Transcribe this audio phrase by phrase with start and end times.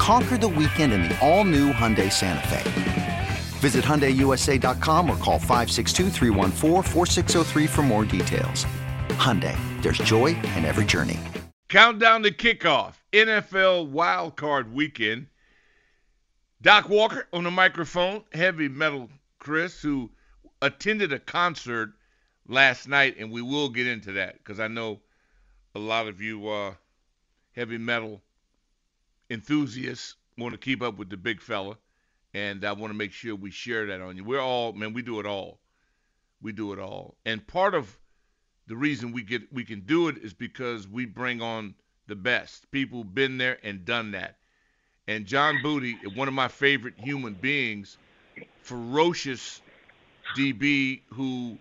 [0.00, 3.28] Conquer the weekend in the all new Hyundai Santa Fe.
[3.58, 6.08] Visit HyundaiUSA.com or call 562
[7.68, 8.64] for more details.
[9.10, 11.20] Hyundai, there's joy in every journey.
[11.68, 15.26] Countdown to kickoff, NFL wildcard weekend.
[16.62, 20.10] Doc Walker on the microphone, heavy metal Chris, who
[20.62, 21.92] attended a concert
[22.48, 25.00] last night, and we will get into that because I know
[25.74, 26.72] a lot of you uh,
[27.54, 28.22] heavy metal
[29.30, 31.76] enthusiasts want to keep up with the big fella
[32.34, 34.24] and I want to make sure we share that on you.
[34.24, 35.58] We're all man, we do it all.
[36.42, 37.16] We do it all.
[37.24, 37.98] And part of
[38.66, 41.74] the reason we get we can do it is because we bring on
[42.06, 44.36] the best people been there and done that.
[45.06, 47.96] And John Booty, one of my favorite human beings,
[48.62, 49.60] ferocious
[50.36, 51.58] DB who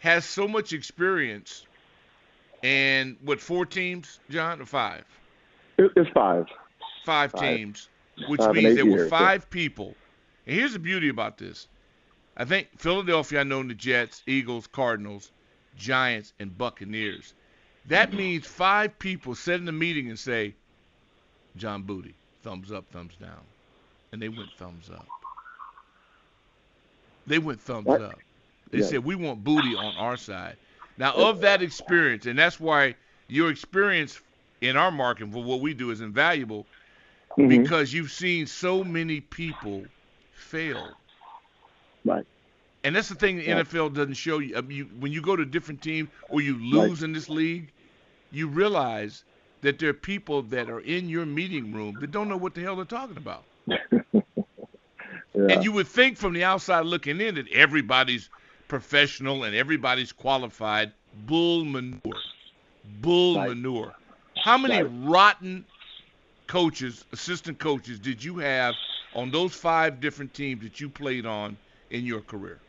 [0.00, 1.66] has so much experience.
[2.62, 5.04] And what four teams, John, or five?
[5.78, 6.46] It's five.
[7.04, 7.40] Five, five.
[7.40, 7.88] teams
[8.28, 9.94] which means there were five people.
[10.46, 11.68] And here's the beauty about this.
[12.36, 15.30] I think Philadelphia, I know the Jets, Eagles, Cardinals,
[15.76, 17.34] Giants, and Buccaneers.
[17.86, 20.54] That means five people sit in the meeting and say,
[21.56, 23.40] John Booty, thumbs up, thumbs down.
[24.12, 25.06] And they went thumbs up.
[27.26, 28.02] They went thumbs what?
[28.02, 28.18] up.
[28.70, 28.86] They yeah.
[28.86, 30.56] said, we want Booty on our side.
[30.96, 32.94] Now, of that experience, and that's why
[33.28, 34.20] your experience
[34.60, 36.66] in our market for what we do is invaluable–
[37.38, 37.48] mm-hmm.
[37.48, 39.84] because you've seen so many people
[40.32, 40.90] fail.
[42.04, 42.26] Right.
[42.84, 43.64] And that's the thing the right.
[43.66, 44.56] NFL doesn't show you.
[44.56, 44.84] I mean, you.
[44.98, 47.02] When you go to different teams or you lose right.
[47.02, 47.70] in this league,
[48.32, 49.24] you realize
[49.60, 52.60] that there are people that are in your meeting room that don't know what the
[52.60, 53.44] hell they're talking about.
[53.66, 53.78] yeah.
[55.34, 58.28] And you would think from the outside looking in that everybody's
[58.66, 60.92] professional and everybody's qualified.
[61.26, 62.00] Bull manure.
[63.00, 63.50] Bull right.
[63.50, 63.94] manure.
[64.42, 65.64] How many rotten
[66.52, 68.74] coaches, assistant coaches, did you have
[69.14, 71.56] on those five different teams that you played on
[71.88, 72.60] in your career?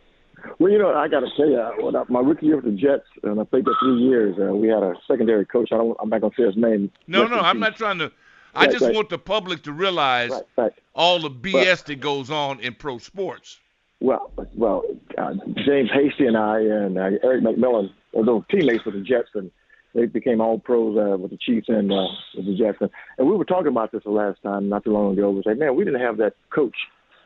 [0.58, 2.72] Well, you know, I got to tell you, when I, my rookie year with the
[2.72, 5.70] Jets, and I played for three years, uh, we had a secondary coach.
[5.74, 6.92] I don't, I'm not going to say his name.
[7.08, 8.10] No, no, I'm not trying to.
[8.56, 8.96] I right, just right.
[8.96, 13.60] want the public to realize right, all the BS that goes on in pro sports.
[14.00, 14.84] Well, well,
[15.18, 15.34] uh,
[15.66, 19.52] James Hasty and I and uh, Erik McMillan, were those teammates with the Jets, and
[19.94, 22.90] they became all pros uh, with the Chiefs and uh, with the Jackson.
[23.18, 25.30] And we were talking about this the last time, not too long ago.
[25.31, 26.76] We said, man, we didn't have that coach.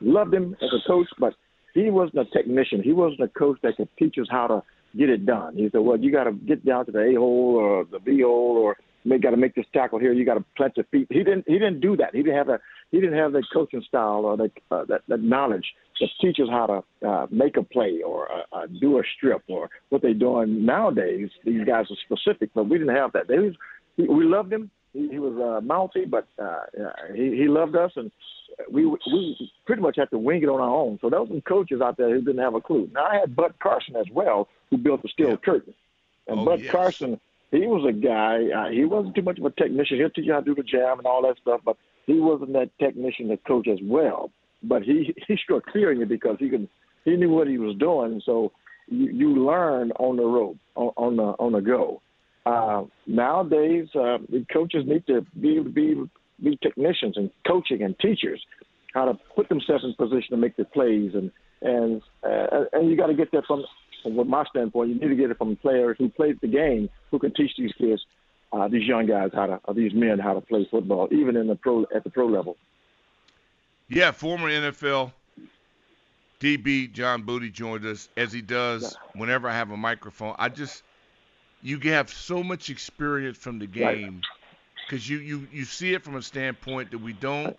[0.01, 1.33] Loved him as a coach, but
[1.73, 2.81] he wasn't a technician.
[2.83, 4.63] He wasn't a coach that could teach us how to
[4.97, 5.55] get it done.
[5.55, 8.21] He said, well, you got to get down to the A hole or the B
[8.21, 8.77] hole or
[9.21, 10.11] got to make this tackle here.
[10.11, 11.07] You got to plant your feet.
[11.09, 11.45] He didn't.
[11.47, 12.13] He didn't do that.
[12.13, 12.59] He didn't have a.
[12.91, 16.83] He didn't have that coaching style or that uh, that, that knowledge that teaches how
[17.01, 20.65] to uh, make a play or uh, uh, do a strip or what they're doing
[20.65, 21.29] nowadays.
[21.43, 23.27] These guys are specific, but we didn't have that.
[23.27, 23.53] They was,
[23.97, 24.69] we loved him.
[24.93, 26.61] He, he was uh, mouthy, but uh,
[27.13, 28.11] he, he loved us, and
[28.71, 30.97] we we pretty much had to wing it on our own.
[31.01, 32.89] So there were some coaches out there who didn't have a clue.
[32.93, 35.35] Now I had Bud Carson as well, who built the steel yeah.
[35.35, 35.73] curtain,
[36.27, 36.71] and oh, Bud yes.
[36.71, 37.19] Carson
[37.51, 38.49] he was a guy.
[38.49, 39.97] Uh, he wasn't too much of a technician.
[39.97, 41.77] He'll teach you how to do the jam and all that stuff, but
[42.07, 44.31] he wasn't that technician, the coach as well.
[44.63, 46.67] But he he struck fear in you because he could
[47.05, 48.21] he knew what he was doing.
[48.25, 48.51] So
[48.87, 52.01] you, you learn on the road, on, on the on the go.
[52.45, 54.17] Uh, nowadays, uh,
[54.51, 55.95] coaches need to be be
[56.41, 58.43] be technicians and coaching and teachers
[58.93, 61.31] how to put themselves in position to make the plays and
[61.61, 63.63] and uh, and you got to get that from
[64.03, 67.19] from my standpoint, you need to get it from players who played the game, who
[67.19, 68.01] can teach these kids,
[68.51, 71.47] uh, these young guys how to, or these men how to play football, even in
[71.47, 72.57] the pro at the pro level.
[73.89, 75.11] Yeah, former NFL
[76.39, 80.35] DB John Booty joined us as he does whenever I have a microphone.
[80.37, 80.83] I just
[81.61, 84.21] you have so much experience from the game
[84.85, 85.19] because right.
[85.19, 87.57] you, you you see it from a standpoint that we don't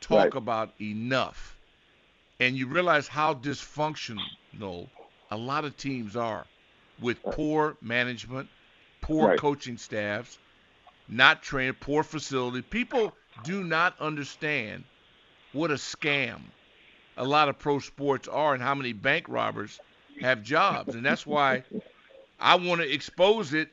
[0.00, 0.34] talk right.
[0.34, 1.56] about enough,
[2.40, 4.88] and you realize how dysfunctional
[5.30, 6.46] a lot of teams are.
[7.00, 8.48] with poor management,
[9.08, 9.40] poor Right.
[9.40, 10.40] coaching staffs,
[11.08, 12.62] not trained, poor facility.
[12.62, 14.84] People do not understand
[15.52, 16.52] what a scam
[17.16, 19.80] a lot of pro sports are and how many bank robbers
[20.20, 20.94] have jobs.
[20.94, 21.64] And that's why
[22.40, 23.70] I want to expose it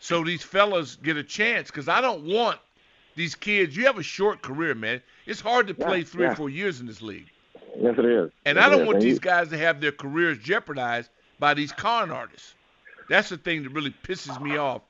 [0.00, 2.60] so these fellas get a chance because I don't want
[3.16, 3.76] these kids.
[3.76, 5.02] You have a short career, man.
[5.26, 6.28] It's hard to Yeah, play three yeah.
[6.28, 7.30] or four years in this league.
[7.80, 8.30] Yes, it is.
[8.44, 11.72] And Yes, I don't want And these guys to have their careers jeopardized by these
[11.72, 12.54] con artists.
[13.08, 14.82] That's the thing that really pisses me off.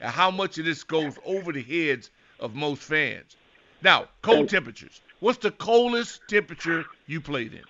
[0.00, 3.36] And how much of this goes over the heads of most fans.
[3.82, 5.00] Now, cold temperatures.
[5.20, 7.62] What's the coldest temperature you played in?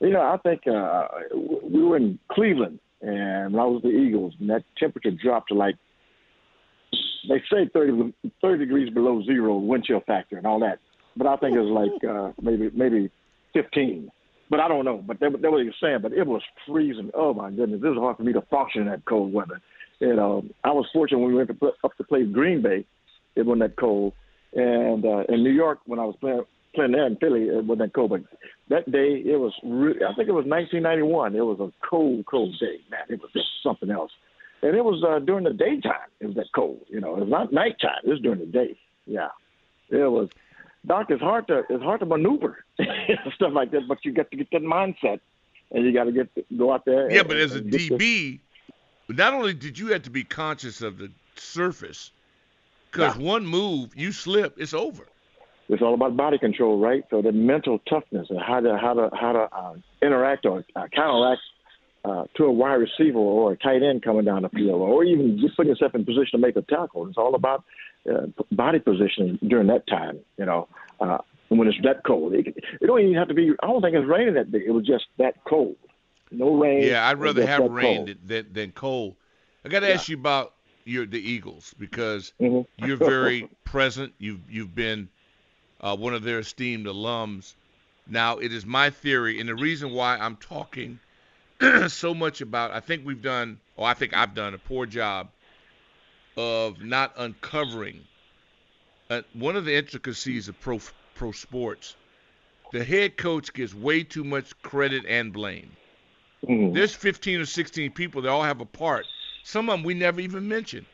[0.00, 1.08] You know, I think uh,
[1.62, 5.48] we were in Cleveland, and when I was with the Eagles, and that temperature dropped
[5.48, 5.76] to like
[7.28, 10.78] they say 30, 30 degrees below zero wind chill factor and all that.
[11.16, 13.10] But I think it was like uh, maybe maybe
[13.54, 14.10] 15.
[14.50, 15.02] But I don't know.
[15.04, 16.00] But that, that what he was saying.
[16.02, 17.10] But it was freezing.
[17.14, 19.60] Oh my goodness, it was hard for me to function in that cold weather.
[20.00, 22.84] You know, I was fortunate when we went to play, up to play Green Bay.
[23.36, 24.12] It wasn't that cold.
[24.54, 26.42] And uh, in New York, when I was playing
[26.74, 28.10] playing there in Philly, it wasn't that cold.
[28.10, 28.22] But
[28.68, 29.52] that day, it was.
[29.64, 31.34] Re- I think it was 1991.
[31.34, 33.02] It was a cold, cold day, man.
[33.08, 34.12] It was just something else.
[34.62, 36.08] And it was uh, during the daytime.
[36.20, 36.80] It was that cold.
[36.88, 38.00] You know, it was not nighttime.
[38.04, 38.76] It was during the day.
[39.06, 39.28] Yeah,
[39.90, 40.28] it was.
[40.86, 42.64] Doc, it's hard to it's hard to maneuver
[43.34, 45.20] stuff like that, but you got to get that mindset,
[45.70, 46.28] and you got to get
[46.58, 47.10] go out there.
[47.10, 48.40] Yeah, and- but as a get this- DB,
[49.08, 52.10] not only did you have to be conscious of the surface,
[52.90, 55.06] because one move, you slip, it's over.
[55.68, 57.04] it's all about body control, right?
[57.10, 60.86] So the mental toughness and how to how to how to uh, interact or uh,
[60.94, 61.40] counteract
[62.04, 65.38] uh, to a wide receiver or a tight end coming down the field, or even
[65.40, 67.08] just putting yourself in position to make a tackle.
[67.08, 67.64] It's all about
[68.10, 70.68] uh, body position during that time, you know.
[71.00, 71.18] Uh,
[71.48, 73.52] when it's that cold, it, it don't even have to be.
[73.62, 74.62] I don't think it's raining that day.
[74.66, 75.76] It was just that cold.
[76.30, 76.82] No rain.
[76.82, 78.18] Yeah, I'd rather have rain cold.
[78.26, 79.14] than, than, cold.
[79.64, 79.94] I got to Yeah.
[79.94, 80.54] ask you about
[80.84, 82.66] your the Eagles because Mhm.
[82.76, 84.12] you're very present.
[84.18, 85.08] You've you've been
[85.80, 87.54] uh, one of their esteemed alums.
[88.06, 90.98] Now, it is my theory, and the reason why I'm talking
[91.88, 95.28] so much about, I think we've done, or I think I've done a poor job
[96.36, 98.04] of not uncovering
[99.10, 100.80] uh, one of the intricacies of pro
[101.14, 101.96] pro sports.
[102.72, 105.76] The head coach gets way too much credit and blame.
[106.48, 106.74] Mhm.
[106.74, 109.06] There's 15 or 16 people that all have a part.
[109.44, 110.86] Some of them we never even mention.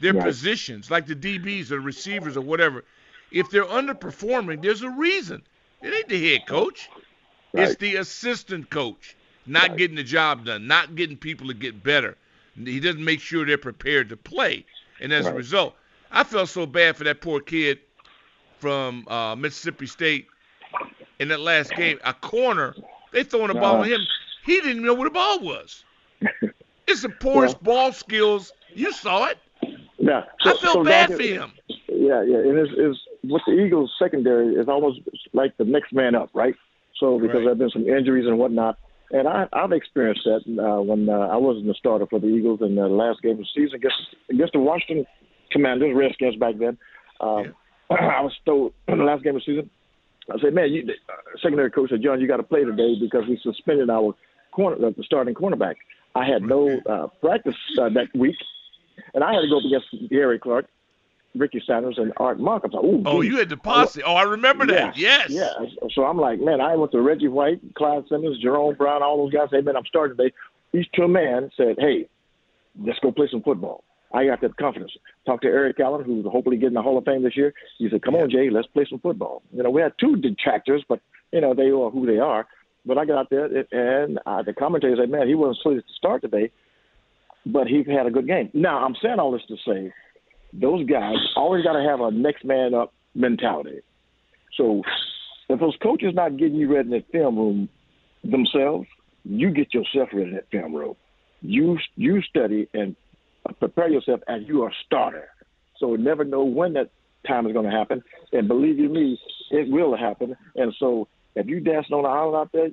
[0.00, 0.24] Their Right.
[0.24, 2.84] positions, like the DBs or the receivers or whatever,
[3.30, 5.42] if they're underperforming, there's a reason.
[5.80, 6.88] It ain't the head coach.
[7.54, 9.16] It's the assistant coach
[9.46, 9.78] not Right.
[9.78, 12.16] getting the job done, not getting people to get better.
[12.56, 14.64] He doesn't make sure they're prepared to play.
[15.02, 15.76] And as a result,
[16.10, 17.80] I felt so bad for that poor kid
[18.58, 20.28] from uh, Mississippi State
[21.18, 21.98] in that last game.
[22.04, 22.76] A corner,
[23.12, 23.82] they throwing the ball Uh-huh.
[23.82, 24.06] him.
[24.44, 25.84] He didn't know where the ball was.
[26.86, 28.52] It's the poorest ball skills.
[28.74, 29.38] You saw it.
[29.98, 31.52] Yeah, I felt so bad for him.
[31.88, 35.00] Yeah, yeah, and it's, it's with the Eagles secondary is almost
[35.32, 36.54] like the next man up, right?
[36.98, 37.44] So because Right.
[37.44, 38.78] there've been some injuries and whatnot,
[39.12, 42.60] and I, I've experienced that uh, when uh, I wasn't the starter for the Eagles
[42.62, 43.96] in the last game of the season against
[44.30, 45.06] against the Washington
[45.50, 46.78] Commanders, Redskins back then.
[47.20, 47.54] Um,
[47.90, 49.70] I was told in the last game of the season,
[50.30, 51.12] I said, "Man, you, uh,
[51.42, 54.14] secondary coach said, John, you got to play today because we suspended our
[54.52, 55.74] corner, uh, the starting cornerback.
[56.14, 58.36] I had no uh, practice uh, that week,
[59.14, 60.66] and I had to go up against Gary Clark,
[61.34, 64.02] Ricky Sanders, and Art was like, "Ooh, Oh, geez." you had the posse.
[64.02, 64.96] Oh, I remember that.
[64.96, 65.30] Yes.
[65.30, 65.50] Yeah.
[65.94, 69.32] So I'm like, man, I went to Reggie White, Clyde Simmons, Jerome Brown, all those
[69.32, 69.48] guys.
[69.50, 70.32] Hey, man, I'm starting today.
[70.74, 72.08] Each to a man said, hey,
[72.82, 73.84] let's go play some football.
[74.14, 74.92] I got that confidence.
[75.24, 77.54] Talked to Eric Allen, who's hopefully getting the Hall of Fame this year.
[77.78, 79.42] He said, come on, Jay, let's play some football.
[79.54, 82.46] You know, we had two detractors, but, you know, they are who they are.
[82.84, 85.94] But I got out there, and uh, the commentator said, man, he wasn't slated to
[85.94, 86.50] start today,
[87.46, 88.50] but he had a good game.
[88.52, 89.92] Now, I'm saying all this to say
[90.52, 93.80] those guys always got to have a next man up mentality.
[94.56, 94.82] So
[95.48, 97.68] if those coaches not getting you ready in that film room
[98.24, 98.86] themselves,
[99.24, 100.94] you get yourself ready in that film room.
[101.40, 102.94] You you study and
[103.58, 105.28] prepare yourself as you are a starter.
[105.78, 106.90] So never know when that
[107.26, 108.02] time is going to happen.
[108.32, 109.18] And believe you me,
[109.50, 110.36] it will happen.
[110.54, 112.68] And so if you dancing on the island out there,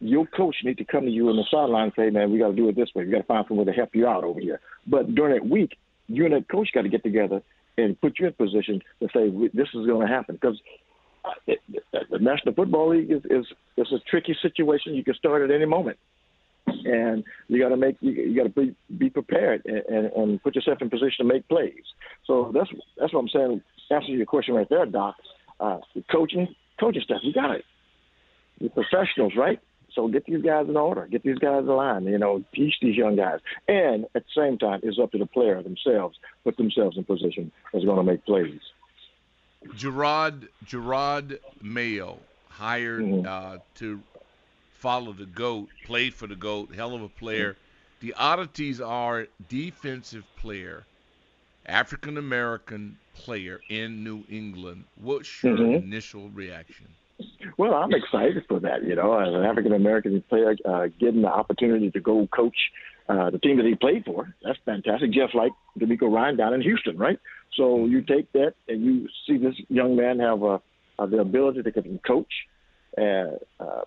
[0.00, 2.48] your coach need to come to you on the sideline and say, man, we got
[2.48, 3.04] to do it this way.
[3.04, 4.60] We got to find someone to help you out over here.
[4.86, 5.76] But during that week,
[6.08, 7.42] you and that coach got to get together
[7.76, 10.60] and put you in position to say this is going to happen because
[11.46, 13.46] the National Football League is, is
[13.76, 14.94] is a tricky situation.
[14.94, 15.98] You can start at any moment,
[16.66, 20.42] and you got to make you, you got to be be prepared and, and, and
[20.42, 21.84] put yourself in position to make plays.
[22.26, 23.62] So that's that's what I'm saying.
[23.90, 25.16] Answer your question right there, Doc.
[25.60, 25.78] Uh,
[26.10, 27.64] coaching coaching stuff, you got it.
[28.58, 29.60] You're professionals, right?
[29.98, 32.04] So get these guys in order, get these guys in line.
[32.04, 35.26] You know, teach these young guys, and at the same time, it's up to the
[35.26, 38.60] player themselves put themselves in position that's going to make plays.
[39.74, 43.26] Jerod Jerod Mayo hired mm-hmm.
[43.26, 44.00] uh, to
[44.74, 47.54] follow the goat, played for the goat, hell of a player.
[47.54, 48.06] Mm-hmm.
[48.06, 50.84] The oddities are defensive player,
[51.66, 54.84] African American player in New England.
[54.94, 55.84] What's your mm-hmm.
[55.84, 56.86] initial reaction?
[57.56, 58.84] Well, I'm excited for that.
[58.84, 62.56] You know, as an African American player, uh, getting the opportunity to go coach
[63.08, 65.12] uh, the team that he played for, that's fantastic.
[65.12, 67.18] Just like DeMeco Ryan down in Houston, right?
[67.56, 70.58] So you take that and you see this young man have uh,
[70.98, 72.32] uh, the ability to can coach.
[72.96, 73.82] And uh,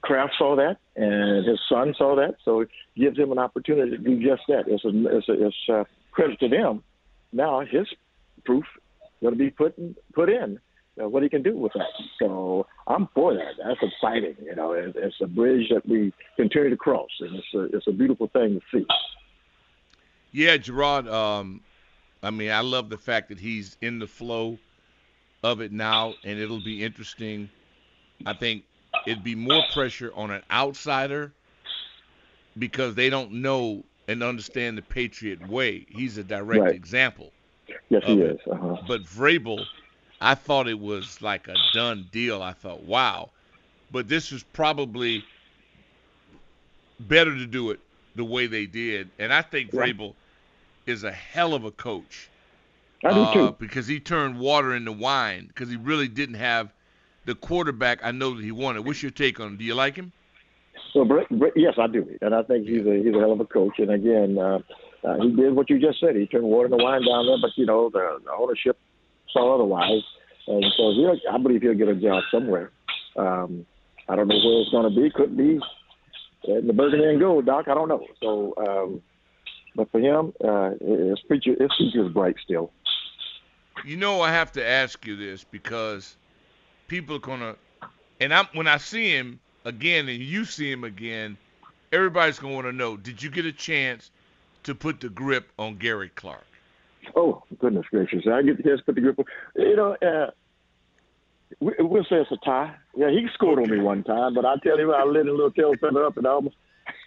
[0.00, 3.98] Kraft saw that, and his son saw that, so it gives him an opportunity to
[3.98, 4.64] do just that.
[4.66, 6.82] It's a, it's, a, it's a credit to them.
[7.32, 7.86] Now his
[8.44, 8.64] proof
[9.20, 10.60] going to be put in, put in
[11.00, 11.88] uh, what he can do with that.
[12.18, 13.54] So I'm for that.
[13.64, 14.36] That's exciting.
[14.42, 17.86] You know, it, it's a bridge that we continue to cross, and it's a it's
[17.86, 18.86] a beautiful thing to see.
[20.32, 21.10] Yeah, Jerod.
[21.12, 21.60] Um,
[22.22, 24.58] I mean, I love the fact that he's in the flow
[25.42, 27.50] of it now, and it'll be interesting.
[28.24, 28.64] I think
[29.06, 31.32] it'd be more pressure on an outsider
[32.58, 35.86] because they don't know and understand the Patriot way.
[35.88, 36.74] He's a direct right.
[36.74, 37.32] example.
[37.88, 38.38] Yes, he is.
[38.50, 38.76] Uh-huh.
[38.86, 39.64] But Vrabel,
[40.22, 42.42] I thought it was like a done deal.
[42.42, 43.30] I thought, wow.
[43.90, 45.24] But this was probably
[47.00, 47.80] better to do it
[48.14, 49.10] the way they did.
[49.18, 49.80] And I think yeah.
[49.80, 50.14] Vrabel
[50.86, 52.28] is a hell of a coach.
[53.04, 53.56] I do uh, too.
[53.58, 56.72] Because he turned water into wine because he really didn't have
[57.24, 58.84] the quarterback I know that he wanted.
[58.84, 59.56] What's your take on him?
[59.56, 60.12] Do you like him?
[60.92, 61.06] So,
[61.56, 63.78] yes, I do, and I think he's a he's a hell of a coach.
[63.78, 64.58] And again, uh,
[65.04, 66.16] uh, he did what you just said.
[66.16, 68.78] He turned water into wine down there, but you know the, the ownership
[69.32, 70.02] saw otherwise,
[70.46, 72.70] and so he'll, I believe he'll get a job somewhere.
[73.16, 73.66] Um,
[74.08, 75.10] I don't know where it's going to be.
[75.10, 75.60] Could be
[76.44, 77.68] in the Burgundy and Gold, Doc.
[77.68, 78.04] I don't know.
[78.20, 79.02] So, um,
[79.74, 82.72] but for him, uh, his future his future is bright still.
[83.84, 86.16] You know, I have to ask you this because
[86.88, 87.56] people are gonna,
[88.20, 91.36] and I'm when I see him again and you see him again,
[91.92, 94.10] everybody's gonna want to know: Did you get a chance
[94.64, 96.44] to put the grip on Gary Clark?
[97.16, 98.24] Oh goodness gracious!
[98.30, 99.24] I get the chance to put the grip on.
[99.56, 100.30] You know, uh,
[101.60, 102.74] we, we'll say it's a tie.
[102.96, 105.50] Yeah, he scored on me one time, but I tell you, I lit a little
[105.50, 106.56] tail feather up and almost.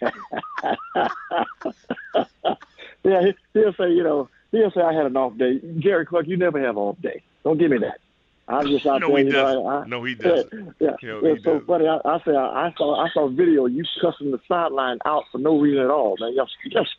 [3.04, 5.58] yeah, he, he'll say, you know, he'll say I had an off day.
[5.80, 7.22] Gary Clark, you never have an off day.
[7.44, 8.00] Don't give me that.
[8.48, 9.64] I'm just out no, there, he you doesn't.
[9.64, 10.76] know, I, no, he doesn't.
[10.78, 11.66] Yeah, you know, it's so doesn't.
[11.66, 11.88] funny.
[11.88, 15.24] I, I say I, I saw I saw a video you cussing the sideline out
[15.32, 16.32] for no reason at all, man.
[16.36, 16.94] Just just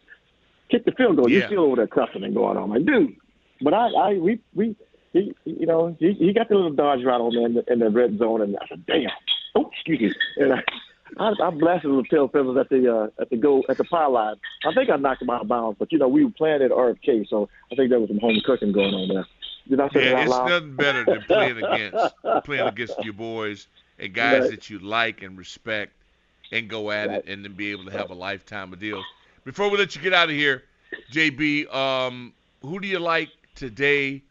[0.69, 1.29] kick the field goal.
[1.29, 1.39] Yeah.
[1.41, 3.15] You still over there cussing and going on, man, dude.
[3.61, 4.75] But I, I we we
[5.13, 7.79] he you know he he got the little dodge right on there in the, in
[7.79, 9.09] the red zone, and I said, damn.
[9.55, 10.43] Oh, excuse me.
[10.43, 10.63] And I,
[11.17, 14.35] I, I blasted little tail feathers at the uh, at the goal at the pylon.
[14.65, 16.71] I think I knocked him out of bounds, but you know we were playing at
[16.71, 19.25] RFK, so I think there was some home cooking going on there.
[19.69, 20.49] Did I say yeah, that it's loud?
[20.49, 23.67] nothing better than playing against playing against your boys
[23.99, 24.51] and guys Right.
[24.51, 25.93] that you like and respect,
[26.51, 27.17] and go at Right.
[27.19, 29.05] it and then be able to have a lifetime of deals.
[29.47, 30.65] Before we let you get out of here,
[31.13, 34.21] JB, um, who do you like today,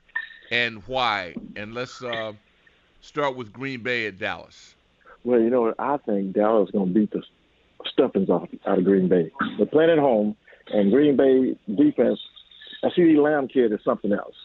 [0.50, 1.34] and why?
[1.56, 2.34] And let's uh,
[3.00, 4.74] start with Green Bay at Dallas.
[5.24, 5.76] Well, you know what?
[5.78, 7.22] I think Dallas is going to beat the
[7.86, 9.32] stuffings off out of Green Bay.
[9.56, 10.36] They're playing at home,
[10.68, 12.20] and Green Bay defense.
[12.84, 14.36] I see the Lamb kid is something else.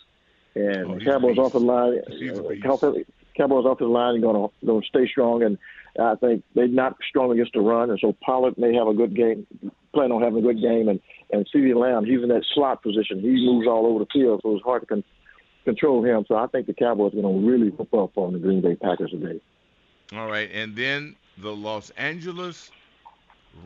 [0.56, 2.00] And Oh, the Cowboys off the line.
[2.18, 2.40] He's.
[2.64, 3.04] Cowboys
[3.36, 5.44] Cowboys off the line and going to going to stay strong.
[5.44, 5.58] And
[6.00, 7.90] I think they're not strong against the run.
[7.90, 9.46] And so Pollard may have a good game,
[9.94, 10.88] plan on having a good game.
[10.90, 11.00] And
[11.32, 13.22] and CeeDee Lamb, he's in that slot position.
[13.22, 15.04] He moves all over the field, so it's hard to con-
[15.64, 16.26] control him.
[16.28, 18.76] So I think the Cowboys are going to really whoop up on the Green Bay
[18.76, 19.40] Packers today.
[20.14, 22.70] All right, and then the Los Angeles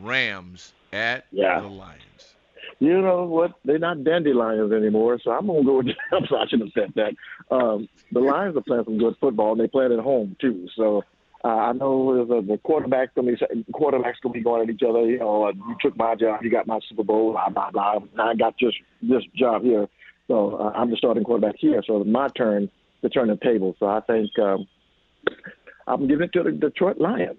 [0.00, 1.60] Rams at Yeah.
[1.60, 2.34] the Lions.
[2.78, 3.52] You know what?
[3.64, 5.86] They're not dandelions anymore, so I'm gonna go with.
[6.12, 7.54] I'm sorry, I shouldn't have said that.
[7.54, 10.68] Um, the Lions are playing some good football, and they playing at home too.
[10.76, 11.02] So
[11.46, 13.36] uh, I know the, the quarterbacks gonna be
[13.72, 15.08] quarterbacks gonna be going at each other.
[15.08, 18.00] You know, uh, you took my job, you got my Super Bowl, blah blah blah.
[18.18, 19.86] I got just this job here,
[20.26, 21.84] so uh, I'm the starting quarterback here.
[21.86, 22.68] So it's my turn
[23.02, 23.76] to turn the table.
[23.78, 24.66] So I think um,
[25.86, 27.38] I'm giving it to the Detroit Lions.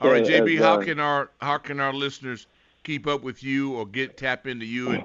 [0.00, 2.48] All right, JB, as, how uh, can our how can our listeners
[2.82, 5.04] keep up with you or get tap into you and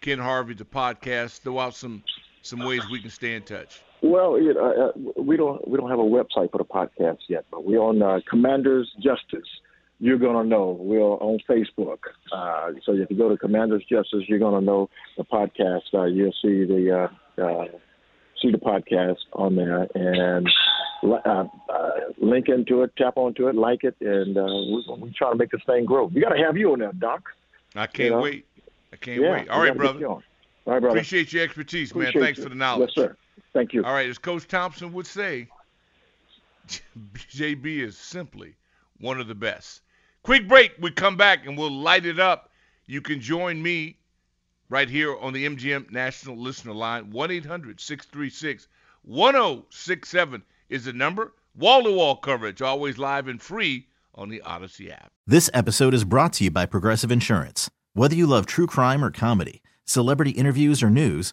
[0.00, 1.40] Ken Harvey the podcast?
[1.40, 2.02] Throw out some
[2.40, 3.82] some ways we can stay in touch.
[4.02, 7.44] Well, you know, uh, we don't we don't have a website for the podcast yet,
[7.50, 9.48] but we're on uh, Commanders Justice.
[10.00, 11.98] You're gonna know we're on Facebook.
[12.32, 15.82] Uh, so if you go to Commanders Justice, you're gonna know the podcast.
[15.94, 17.64] Uh, you'll see the uh, uh,
[18.42, 20.48] see the podcast on there, and
[21.04, 21.90] uh, uh,
[22.20, 25.52] link into it, tap onto it, like it, and uh, we, we try to make
[25.52, 26.06] this thing grow.
[26.06, 27.22] We got to have you on there, Doc.
[27.76, 28.20] I can't you know?
[28.20, 28.46] wait.
[28.92, 29.48] I can't yeah, wait.
[29.48, 30.04] All right, brother.
[30.06, 30.22] All
[30.66, 30.88] right, brother.
[30.88, 32.24] Appreciate your expertise, Appreciate man.
[32.24, 32.42] Thanks you.
[32.44, 32.90] for the knowledge.
[32.96, 33.16] Yes, sir.
[33.52, 33.84] Thank you.
[33.84, 35.48] All right, as Coach Thompson would say,
[36.68, 38.54] JB is simply
[38.98, 39.82] one of the best.
[40.22, 40.72] Quick break.
[40.80, 42.50] We come back and we'll light it up.
[42.86, 43.96] You can join me
[44.68, 47.10] right here on the MGM National Listener Line.
[47.10, 48.68] 1 800 636
[49.04, 51.32] 1067 is the number.
[51.54, 55.10] Wall to wall coverage, always live and free on the Odyssey app.
[55.26, 57.70] This episode is brought to you by Progressive Insurance.
[57.94, 61.32] Whether you love true crime or comedy, celebrity interviews or news,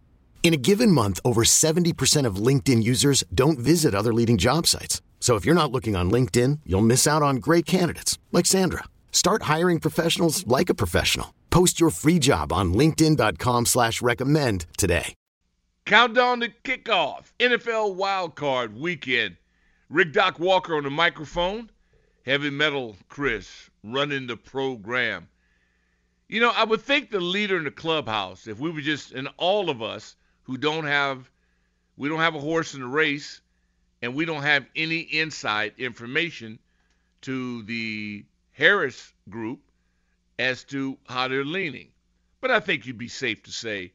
[0.43, 5.01] In a given month, over 70% of LinkedIn users don't visit other leading job sites.
[5.19, 8.83] So if you're not looking on LinkedIn, you'll miss out on great candidates like Sandra.
[9.11, 11.33] Start hiring professionals like a professional.
[11.51, 15.13] Post your free job on LinkedIn.com slash recommend today.
[15.85, 17.25] Countdown to kickoff.
[17.39, 19.37] NFL wildcard weekend.
[19.89, 21.69] Rick Doc Walker on the microphone.
[22.25, 25.27] Heavy metal Chris running the program.
[26.29, 29.27] You know, I would think the leader in the clubhouse, if we were just and
[29.37, 30.15] all of us
[30.51, 31.31] who don't have
[31.95, 33.39] we don't have a horse in the race
[34.01, 36.59] and we don't have any inside information
[37.21, 39.61] to the Harris group
[40.37, 41.87] as to how they're leaning.
[42.41, 43.93] But I think you'd be safe to say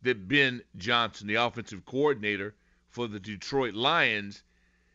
[0.00, 2.54] that Ben Johnson, the offensive coordinator
[2.88, 4.42] for the Detroit Lions,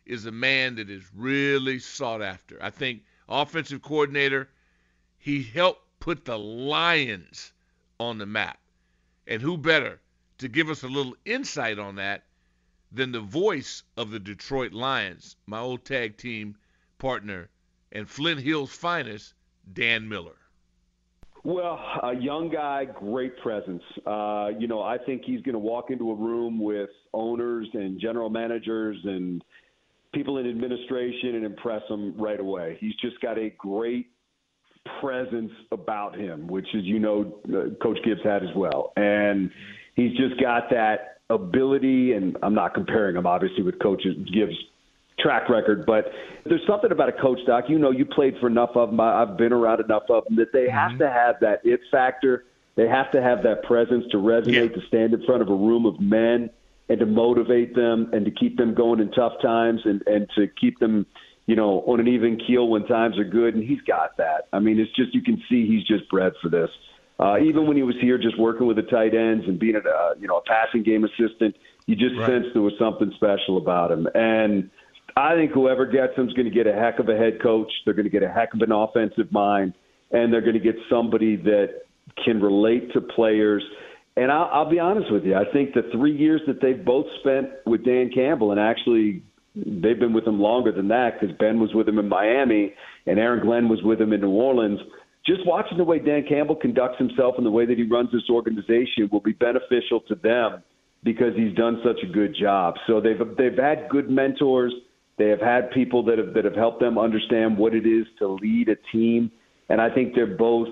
[0.08, 2.58] is a man that is really sought after.
[2.64, 4.50] I think offensive coordinator,
[5.20, 7.52] he helped put the Lions
[8.00, 8.58] on the map.
[9.28, 10.00] And who better
[10.40, 12.24] to give us a little insight on that
[12.92, 16.56] than the voice of the Detroit Lions, my old tag team
[16.98, 17.50] partner
[17.92, 19.34] and Flint Hill's finest,
[19.74, 20.36] Dan Miller?
[21.44, 23.84] Well, a young guy, great presence.
[24.06, 28.00] Uh, you know, I think he's going to walk into a room with owners and
[28.02, 29.44] general managers and
[30.12, 32.78] people in administration and impress them right away.
[32.80, 34.08] He's just got a great
[35.00, 38.94] presence about him, which is, you know, uh, Coach Gibbs had as well.
[38.98, 39.52] And
[39.96, 44.56] he's just got that ability, and I'm not comparing him, obviously, with Coach Gibbs'
[45.20, 46.12] track record, but
[46.46, 47.66] there's something about a coach, Doc.
[47.68, 49.00] You know, you played for enough of them.
[49.00, 51.00] I've been around enough of them that they have mm-hmm.
[51.00, 52.46] to have that it factor.
[52.76, 54.76] They have to have that presence to resonate, yeah.
[54.76, 56.50] to stand in front of a room of men
[56.90, 60.48] and to motivate them and to keep them going in tough times and, and to
[60.60, 61.06] keep them,
[61.48, 63.56] you know, on an even keel when times are good.
[63.56, 64.50] And he's got that.
[64.52, 66.70] I mean, it's just, you can see he's just bred for this.
[67.20, 69.80] Uh, even when he was here just working with the tight ends and being a,
[69.80, 72.28] uh, you know, a passing game assistant, you just right.
[72.28, 74.08] sensed there was something special about him.
[74.14, 74.70] And,
[75.16, 77.72] I think whoever gets him is going to get a heck of a head coach.
[77.86, 79.74] They're going to get a heck of an offensive mind,
[80.12, 81.84] and they're going to get somebody that
[82.24, 83.64] can relate to players.
[84.18, 87.06] And I'll, I'll be honest with you, I think the three years that they've both
[87.22, 89.24] spent with Dan Campbell, and actually
[89.56, 92.74] they've been with him longer than that because Ben was with him in Miami
[93.06, 94.82] and Aaron Glenn was with him in New Orleans.
[95.26, 98.30] Just watching the way Dan Campbell conducts himself and the way that he runs this
[98.30, 100.64] organization will be beneficial to them
[101.04, 102.76] because he's done such a good job.
[102.88, 104.74] So they've they've had good mentors
[105.18, 108.28] they have had people that have that have helped them understand what it is to
[108.28, 109.32] lead a team,
[109.70, 110.68] and I think they're both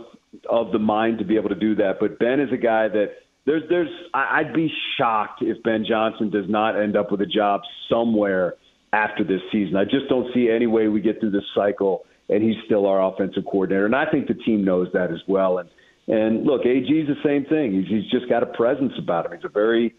[0.49, 1.93] of the mind to be able to do that.
[1.99, 3.11] But Ben is a guy that
[3.45, 7.61] there's there's I'd be shocked if Ben Johnson does not end up with a job
[7.89, 8.55] somewhere
[8.91, 9.77] after this season.
[9.77, 13.03] I just don't see any way we get through this cycle and he's still our
[13.03, 13.85] offensive coordinator.
[13.85, 15.59] And I think the team knows that as well.
[15.59, 15.69] And
[16.07, 17.71] and look, AG is the same thing.
[17.73, 19.33] He's he's just got a presence about him.
[19.33, 19.95] He's a very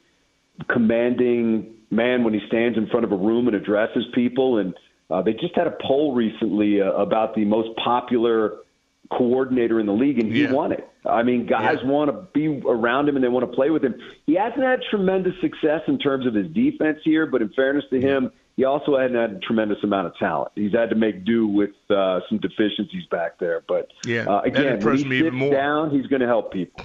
[0.68, 4.58] commanding man when he stands in front of a room and addresses people.
[4.58, 4.74] And
[5.10, 8.58] uh, they just had a poll recently uh, about the most popular
[9.10, 10.52] coordinator in the league, and he yeah.
[10.52, 10.88] won it.
[11.04, 11.90] I mean, guys yeah.
[11.90, 13.94] want to be around him and they want to play with him.
[14.26, 18.00] He hasn't had tremendous success in terms of his defense here, but in fairness to
[18.00, 20.52] him, he also hadn't had a tremendous amount of talent.
[20.54, 23.64] He's had to make do with uh, some deficiencies back there.
[23.66, 25.50] But yeah, uh, again, when he sits even more.
[25.50, 26.84] down, he's going to help people.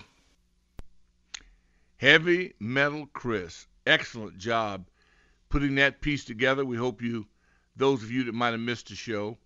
[1.97, 4.85] Heavy Metal Chris, excellent job
[5.49, 6.65] putting that piece together.
[6.65, 7.27] We hope you,
[7.75, 9.37] those of you that might have missed the show,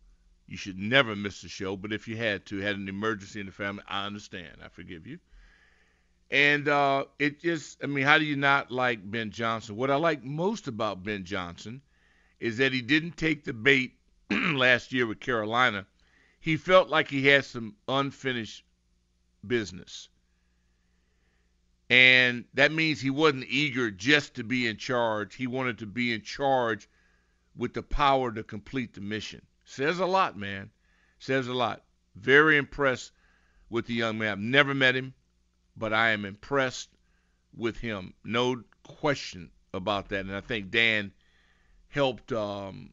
[0.47, 1.75] you should never miss the show.
[1.75, 4.57] But if you had to, had an emergency in the family, I understand.
[4.63, 5.19] I forgive you.
[6.29, 9.75] And uh, it just, I mean, how do you not like Ben Johnson?
[9.75, 11.81] What I like most about Ben Johnson
[12.43, 13.93] is that he didn't take the bait
[14.29, 15.85] last year with Carolina.
[16.41, 18.65] He felt like he had some unfinished
[19.47, 20.09] business.
[21.89, 25.35] And that means he wasn't eager just to be in charge.
[25.35, 26.89] He wanted to be in charge
[27.55, 29.41] with the power to complete the mission.
[29.63, 30.69] Says a lot, man.
[31.19, 31.85] Says a lot.
[32.13, 33.13] Very impressed
[33.69, 34.31] with the young man.
[34.33, 35.13] I've never met him,
[35.77, 36.89] but I am impressed
[37.55, 38.13] with him.
[38.25, 40.25] No question about that.
[40.25, 41.13] And I think Dan
[41.93, 42.89] helped um,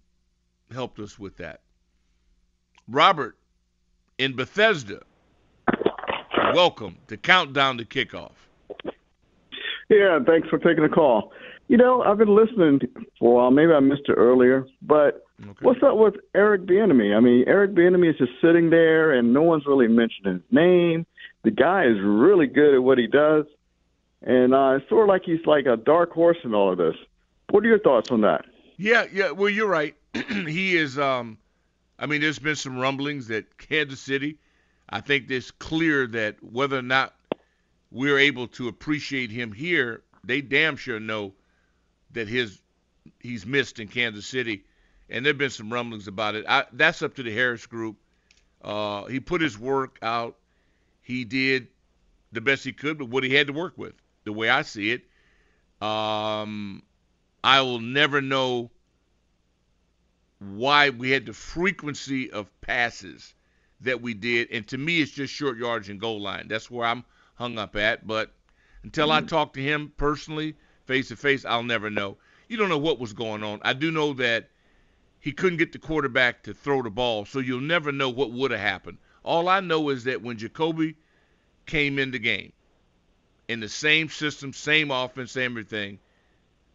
[0.72, 1.60] helped us with that.
[2.88, 3.36] Robert
[4.18, 5.02] in Bethesda,
[6.54, 8.32] welcome to Countdown to Kickoff.
[9.88, 11.32] Yeah, thanks for taking the call.
[11.68, 12.80] You know, I've been listening
[13.18, 13.50] for a while.
[13.50, 15.52] Maybe I missed it earlier, but okay.
[15.62, 17.16] what's up with Eric Bieniemy?
[17.16, 21.06] I mean, Eric Bieniemy is just sitting there, and no one's really mentioning his name.
[21.42, 23.46] The guy is really good at what he does,
[24.22, 26.96] and uh, it's sort of like he's like a dark horse in all of this.
[27.50, 28.44] What are your thoughts on that?
[28.80, 29.32] Yeah, yeah.
[29.32, 29.94] Well, you're right.
[30.14, 30.98] he is.
[30.98, 31.36] Um,
[31.98, 34.38] I mean, there's been some rumblings that Kansas City.
[34.88, 37.14] I think it's clear that whether or not
[37.90, 41.34] we're able to appreciate him here, they damn sure know
[42.12, 42.58] that his
[43.20, 44.64] he's missed in Kansas City,
[45.10, 46.46] and there've been some rumblings about it.
[46.48, 47.96] I, that's up to the Harris Group.
[48.64, 50.36] Uh, he put his work out.
[51.02, 51.68] He did
[52.32, 53.92] the best he could with what he had to work with.
[54.24, 55.02] The way I see it,
[55.86, 56.82] um,
[57.42, 58.70] I will never know
[60.38, 63.34] why we had the frequency of passes
[63.80, 66.48] that we did, and to me, it's just short yards and goal line.
[66.48, 68.06] That's where I'm hung up at.
[68.06, 68.32] But
[68.82, 69.26] until I mm-hmm.
[69.28, 72.16] talk to him personally, face to face, I'll never know.
[72.48, 73.60] You don't know what was going on.
[73.62, 74.50] I do know that
[75.20, 78.50] he couldn't get the quarterback to throw the ball, so you'll never know what would
[78.50, 78.98] have happened.
[79.22, 80.96] All I know is that when Jacoby
[81.66, 82.52] came in the game,
[83.48, 85.98] in the same system, same offense, same everything,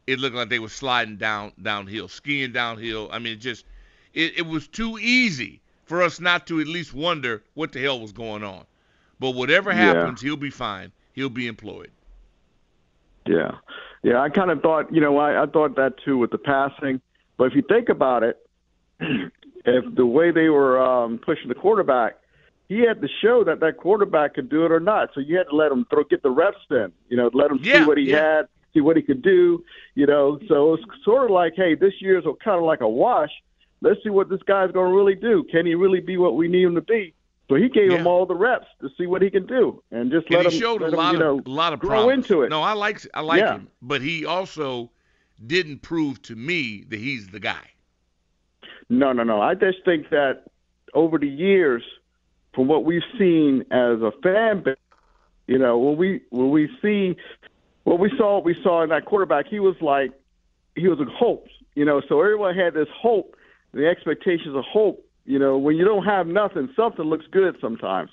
[0.08, 3.10] it looked like they were sliding down downhill, skiing downhill.
[3.12, 3.66] I mean, it just
[4.14, 8.00] it, it was too easy for us not to at least wonder what the hell
[8.00, 8.66] was going on.
[9.20, 10.30] But whatever happens, yeah.
[10.30, 10.92] he'll be fine.
[11.14, 11.92] He'll be employed.
[13.26, 13.52] Yeah,
[14.04, 14.20] yeah.
[14.20, 17.02] I kind of thought, you know, I, I thought that too with the passing.
[17.38, 18.38] But if you think about it,
[19.00, 22.18] if the way they were um, pushing the quarterback,
[22.68, 25.10] he had to show that that quarterback could do it or not.
[25.14, 26.92] So you had to let him throw, get the reps in.
[27.10, 28.38] You know, let him yeah, see what he yeah.
[28.38, 29.64] had, see what he could do.
[29.96, 33.32] You know, so it's sort of like, hey, this year's kind of like a wash.
[33.82, 35.44] Let's see what this guy's going to really do.
[35.52, 37.14] Can he really be what we need him to be?
[37.50, 37.98] So he gave yeah.
[37.98, 40.58] him all the reps to see what he can do, and just and let he
[40.58, 40.62] him.
[40.62, 42.26] showed let a lot him, you know, of a lot of grow promise.
[42.26, 42.50] into it.
[42.50, 43.56] No, I like I like yeah.
[43.56, 44.90] him, but he also
[45.46, 47.70] didn't prove to me that he's the guy.
[48.90, 49.42] No, no, no.
[49.42, 50.44] I just think that
[50.96, 51.84] over the years,
[52.54, 54.76] from what we've seen as a fan base,
[55.48, 57.16] you know, when we when we see
[57.86, 60.12] what we saw, we saw in that quarterback, he was like
[60.76, 61.48] he was a hope.
[61.74, 63.36] You know, so everyone had this hope,
[63.74, 68.12] the expectations of hope you know, when you don't have nothing, something looks good sometimes.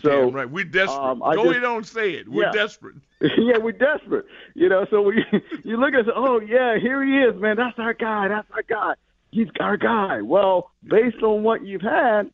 [0.00, 1.02] So right, we're desperate.
[1.02, 2.28] Um, Go just, don't say it.
[2.28, 2.52] We're yeah.
[2.52, 2.96] desperate.
[3.20, 4.24] yeah, we're desperate.
[4.54, 5.24] You know, so we
[5.64, 7.56] you look at oh yeah, here he is, man.
[7.56, 8.28] That's our guy.
[8.28, 8.94] That's our guy.
[9.32, 10.22] He's our guy.
[10.22, 12.30] Well, based on what you've had,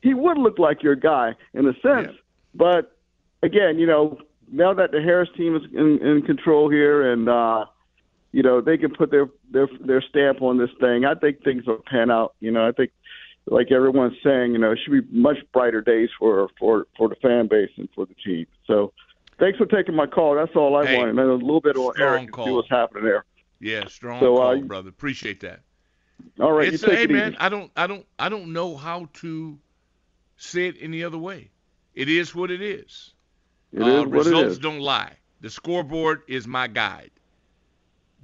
[0.00, 2.08] he would look like your guy in a sense.
[2.12, 2.20] Yeah.
[2.54, 2.96] But
[3.42, 4.18] again, you know,
[4.52, 7.66] now that the Harris team is in, in control here, and uh,
[8.32, 11.66] you know they can put their their their stamp on this thing, I think things
[11.66, 12.34] will pan out.
[12.40, 12.90] You know, I think
[13.46, 17.16] like everyone's saying, you know, it should be much brighter days for for for the
[17.16, 18.46] fan base and for the team.
[18.66, 18.92] So,
[19.38, 20.34] thanks for taking my call.
[20.34, 21.18] That's all I hey, wanted.
[21.18, 22.46] And a little bit on Eric call.
[22.46, 23.24] see what's happening there.
[23.60, 24.88] Yeah, strong so, call, uh, brother.
[24.88, 25.60] Appreciate that.
[26.38, 27.38] All right, it's you take hey it man, easy.
[27.38, 29.58] I don't I don't I don't know how to
[30.36, 31.50] say it any other way.
[31.94, 33.14] It is what it is.
[33.78, 35.12] Uh, results don't lie.
[35.40, 37.10] The scoreboard is my guide.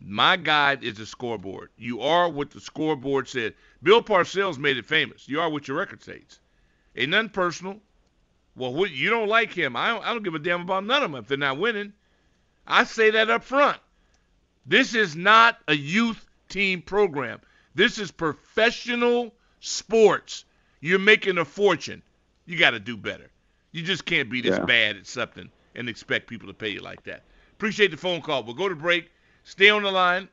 [0.00, 1.70] My guide is the scoreboard.
[1.76, 3.54] You are what the scoreboard said.
[3.82, 5.28] Bill Parcells made it famous.
[5.28, 6.40] You are what your record says.
[6.94, 7.80] Ain't nothing personal.
[8.56, 9.76] Well, what, you don't like him.
[9.76, 11.92] I don't, I don't give a damn about none of them if they're not winning.
[12.66, 13.78] I say that up front.
[14.66, 17.40] This is not a youth team program.
[17.74, 20.44] This is professional sports.
[20.80, 22.02] You're making a fortune.
[22.46, 23.30] You got to do better.
[23.76, 24.64] You just can't be this Yeah.
[24.64, 27.24] bad at something and expect people to pay you like that.
[27.52, 28.42] Appreciate the phone call.
[28.42, 29.10] We'll go to break.
[29.44, 30.30] Stay on the line.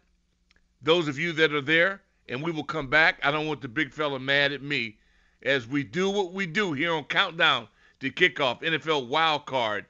[0.81, 3.19] Those of you that are there, and we will come back.
[3.21, 4.97] I don't want the big fella mad at me
[5.41, 7.67] as we do what we do here on Countdown
[7.99, 9.87] to Kickoff NFL Wild Card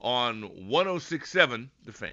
[0.00, 2.12] on 1067 The Fan.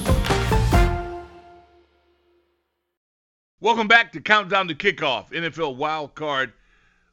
[3.63, 6.51] Welcome back to Countdown to Kickoff, NFL Wild Card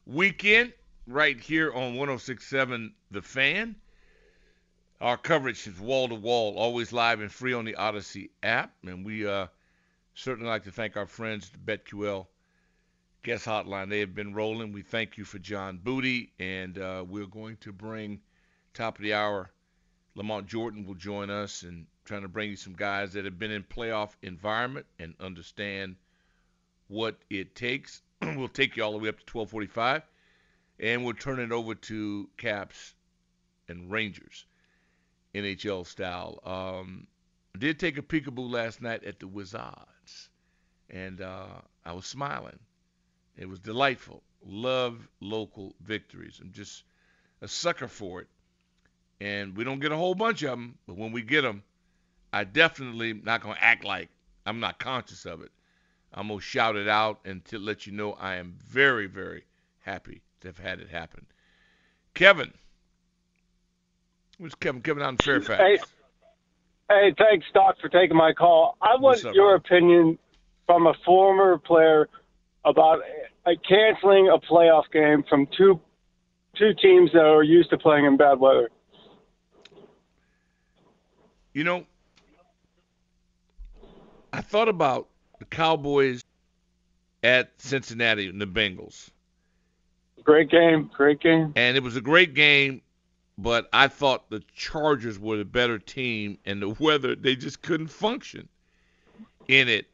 [0.07, 0.73] Weekend,
[1.05, 3.75] right here on 1067 The Fan.
[4.99, 8.73] Our coverage is wall to wall, always live and free on the Odyssey app.
[8.83, 9.45] And we uh,
[10.15, 12.25] certainly like to thank our friends at BetQL
[13.21, 13.87] Guest Hotline.
[13.87, 14.71] They have been rolling.
[14.71, 16.33] We thank you for John Booty.
[16.39, 18.21] And uh, we're going to bring
[18.73, 19.51] top of the hour.
[20.15, 23.51] Lamont Jordan will join us and trying to bring you some guys that have been
[23.51, 25.95] in playoff environment and understand–
[26.89, 28.01] what it takes.
[28.21, 30.03] we'll take you all the way up to 1245,
[30.79, 32.93] and we'll turn it over to Caps
[33.69, 34.45] and Rangers,
[35.33, 36.39] NHL style.
[36.43, 37.07] Um,
[37.57, 40.29] did take a peekaboo last night at the Wizards,
[40.89, 42.59] and uh, I was smiling.
[43.37, 44.23] It was delightful.
[44.45, 46.39] Love local victories.
[46.41, 46.83] I'm just
[47.41, 48.27] a sucker for it.
[49.21, 51.63] And we don't get a whole bunch of them, but when we get them,
[52.31, 54.09] I definitely not going to act like
[54.45, 55.51] I'm not conscious of it.
[56.13, 59.43] I'm going to shout it out and to let you know I am very, very
[59.79, 61.25] happy to have had it happen.
[62.13, 62.53] Kevin.
[64.37, 64.81] Where's Kevin?
[64.81, 65.61] Kevin out in Fairfax.
[65.61, 65.77] Hey,
[66.89, 68.77] hey thanks, Doc, for taking my call.
[68.81, 69.57] I want up, your man?
[69.57, 70.19] opinion
[70.65, 72.07] from a former player
[72.65, 73.01] about
[73.45, 75.79] uh, canceling a playoff game from two
[76.57, 78.69] two teams that are used to playing in bad weather.
[81.53, 81.85] You know,
[84.31, 85.08] I thought about
[85.39, 86.23] the Cowboys
[87.23, 89.09] at Cincinnati and the Bengals.
[90.23, 91.53] Great game, great game.
[91.55, 92.81] And it was a great game,
[93.37, 97.87] but I thought the Chargers were the better team, and the weather they just couldn't
[97.87, 98.47] function
[99.47, 99.87] in it.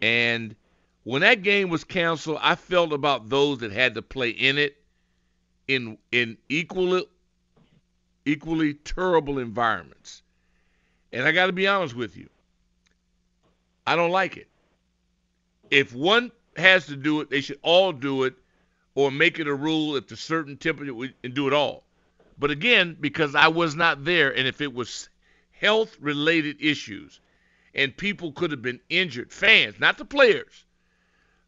[0.00, 0.56] And
[1.04, 4.82] when that game was canceled, I felt about those that had to play in it
[5.68, 7.04] in in equally
[8.24, 10.22] equally terrible environments.
[11.12, 12.30] And I got to be honest with you,
[13.86, 14.48] I don't like it
[15.72, 18.34] if one has to do it, they should all do it,
[18.94, 20.92] or make it a rule at a certain temperature
[21.24, 21.82] and do it all.
[22.38, 25.08] But again, because I was not there, and if it was
[25.50, 27.20] health related issues
[27.74, 30.66] and people could have been injured, fans, not the players,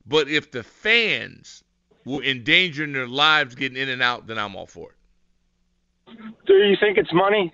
[0.06, 1.62] but if the fans
[2.06, 6.18] were endangering their lives getting in and out, then I'm all for it.
[6.46, 7.52] Do you think it's money?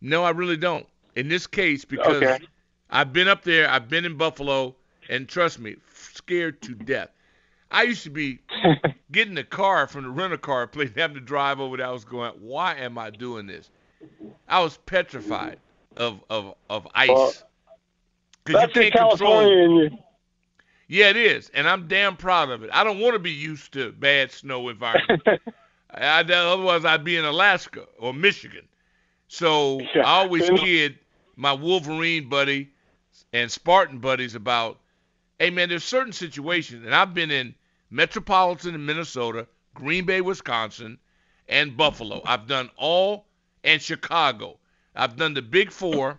[0.00, 0.86] No, I really don't.
[1.16, 2.38] In this case, because okay.
[2.90, 4.76] I've been up there, I've been in Buffalo,
[5.08, 7.10] and trust me, scared to death.
[7.70, 8.38] I used to be
[9.12, 11.86] getting the car from the rental car place, having to drive over there.
[11.86, 13.70] I was going, why am I doing this?
[14.48, 15.58] I was petrified
[15.96, 17.42] of of of ice.
[18.46, 20.04] You can't California control.
[20.86, 22.70] Yeah, it is, and I'm damn proud of it.
[22.72, 25.22] I don't want to be used to bad snow environment.
[25.90, 28.66] I, otherwise, I'd be in Alaska or Michigan.
[29.28, 30.02] So yeah.
[30.02, 30.98] I always kid
[31.36, 32.70] my Wolverine buddy
[33.32, 34.78] and Spartan buddies about
[35.38, 37.54] hey man, there's certain situations, and I've been in
[37.90, 40.98] metropolitan in Minnesota, Green Bay, Wisconsin,
[41.48, 42.22] and Buffalo.
[42.24, 43.26] I've done all
[43.62, 44.58] and Chicago.
[44.94, 46.18] I've done the big four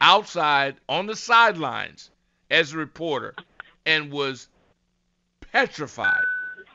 [0.00, 2.10] outside on the sidelines
[2.50, 3.34] as a reporter
[3.84, 4.48] and was
[5.40, 6.24] petrified.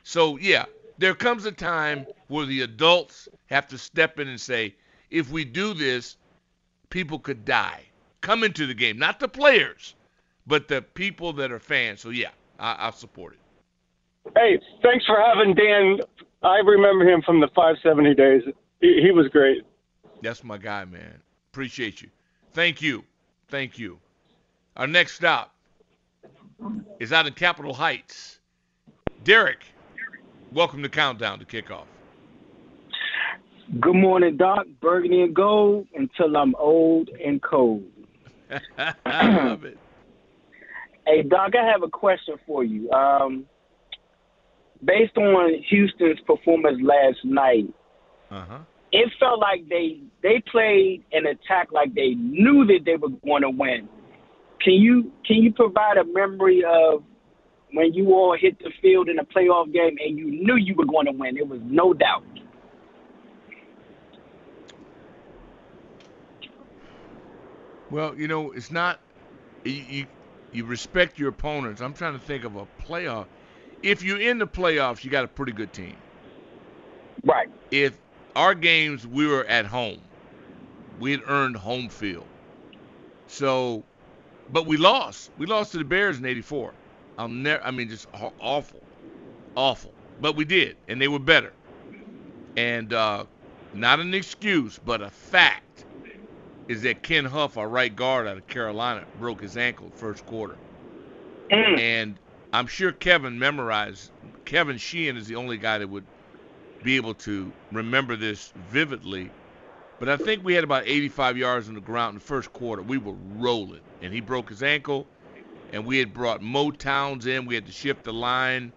[0.04, 0.66] So yeah,
[0.98, 4.76] there comes a time where the adults have to step in and say,
[5.10, 6.16] if we do this,
[6.90, 7.84] people could die.
[8.22, 9.96] Come into the game, not the players,
[10.48, 12.02] but the people that are fans.
[12.02, 13.40] So yeah, I, I support it.
[14.36, 16.00] Hey, thanks for having Dan.
[16.44, 18.42] I remember him from the 570 days.
[18.80, 19.64] He, he was great.
[20.22, 21.22] That's my guy, man.
[21.52, 22.10] Appreciate you.
[22.54, 23.04] Thank you.
[23.48, 24.00] Thank you.
[24.78, 25.54] Our next stop
[27.00, 28.40] is out in Capitol Heights.
[29.24, 29.66] Derek,
[30.52, 31.86] welcome to Countdown to Kickoff.
[33.80, 34.66] Good morning, Doc.
[34.82, 37.84] Burgundy and gold until I'm old and cold.
[39.06, 39.78] I love it.
[41.12, 42.90] Hey, Doc, I have a question for you.
[42.92, 43.46] Um,
[44.82, 47.66] based on Houston's performance last night,
[48.30, 48.60] uh-huh.
[48.94, 53.42] it felt like they they played an attack like they knew that they were going
[53.42, 53.90] to win.
[54.62, 57.04] Can you can you provide a memory of
[57.74, 60.86] when you all hit the field in a playoff game and you knew you were
[60.86, 61.38] going to win?
[61.38, 62.24] It was no doubt.
[67.90, 69.02] Well, you know, it's not
[69.66, 70.06] you,
[70.52, 71.82] you respect your opponents.
[71.82, 73.26] I'm trying to think of a playoff.
[73.84, 75.96] If you're in the playoffs, you got a pretty good team.
[77.24, 77.50] Right.
[77.72, 77.98] If
[78.36, 80.02] our games we were at home,
[81.00, 82.28] we had earned home field.
[83.28, 83.84] So,
[84.52, 85.32] but we lost.
[85.38, 86.74] We lost to the Bears in '84.
[87.18, 87.64] I'll never.
[87.64, 88.08] I mean, just
[88.40, 88.82] awful,
[89.56, 89.94] awful.
[90.20, 91.54] But we did, and they were better.
[92.58, 93.26] And uh,
[93.74, 95.86] not an excuse, but a fact
[96.68, 100.58] is that Ken Huff, our right guard out of Carolina, broke his ankle first quarter.
[101.52, 101.80] Mm.
[101.80, 102.20] And
[102.54, 104.12] I'm sure Kevin memorized.
[104.46, 106.06] Kevin Sheehan is the only guy that would
[106.84, 109.30] be able to remember this vividly.
[110.00, 112.82] But I think we had about 85 yards on the ground in the first quarter.
[112.82, 115.08] We were rolling, and he broke his ankle.
[115.74, 117.46] And we had brought Mo Towns in.
[117.46, 118.74] We had to shift the line,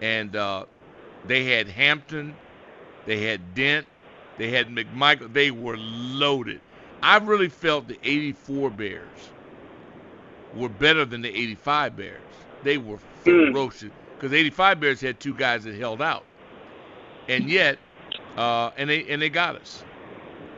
[0.00, 0.64] and uh,
[1.26, 2.34] they had Hampton,
[3.06, 3.86] they had Dent,
[4.38, 5.32] they had McMichael.
[5.32, 6.60] They were loaded.
[7.02, 9.30] I really felt the 84 Bears
[10.54, 12.20] were better than the 85 Bears.
[12.62, 16.24] They were ferocious because the 85 Bears had two guys that held out,
[17.28, 17.78] and yet,
[18.36, 19.82] uh, and they and they got us.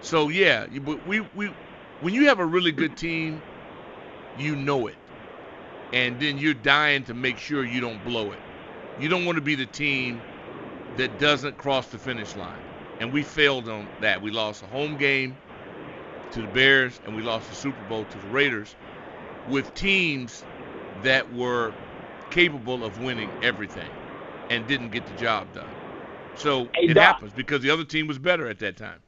[0.02, 1.50] So yeah, but we we
[2.00, 3.40] when you have a really good team,
[4.38, 4.96] you know it,
[5.94, 8.38] and then you're dying to make sure you don't blow it.
[9.00, 10.20] You don't want to be the team
[10.98, 12.60] that doesn't cross the finish line,
[13.00, 14.20] and we failed on that.
[14.20, 15.38] We lost a home game
[16.34, 18.76] to the Bears, and we lost the Super Bowl to the Raiders
[19.46, 20.46] with teams
[21.02, 21.76] that were
[22.30, 23.92] capable of winning everything
[24.50, 25.74] and didn't get the job done.
[26.34, 27.16] So hey, it Doc.
[27.16, 29.02] happens because the other team was better at that time.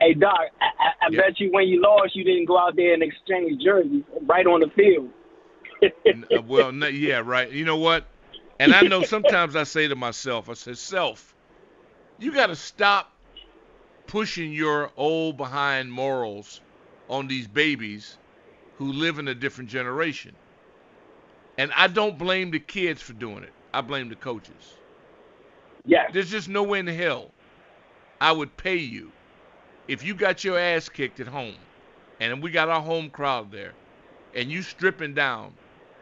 [0.00, 1.16] Hey Doc, I, I, Yep.
[1.16, 4.60] bet you when you lost, you didn't go out there and exchange jerseys right on
[4.60, 5.10] the field.
[6.34, 7.50] Uh, well, n- yeah, right.
[7.50, 8.06] You know what?
[8.60, 11.34] And I know sometimes I say to myself, I say, self,
[12.18, 13.10] you got to stop
[14.10, 16.60] pushing your old behind morals
[17.08, 18.18] on these babies
[18.76, 20.34] who live in a different generation.
[21.56, 23.52] And I don't blame the kids for doing it.
[23.72, 24.74] I blame the coaches.
[25.86, 26.08] Yeah.
[26.12, 27.30] There's just no way in hell
[28.20, 29.12] I would pay you
[29.86, 31.54] if you got your ass kicked at home
[32.18, 33.74] and we got our home crowd there
[34.34, 35.54] and you stripping down,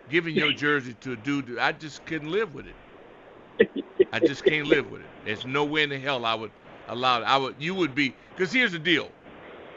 [0.09, 3.85] giving your jersey to a dude that I just couldn't live with it.
[4.14, 5.09] I just can't live with it.
[5.27, 6.53] There's no way in the hell I would
[6.88, 7.24] allow it.
[7.24, 9.11] I would you would be because here's the deal.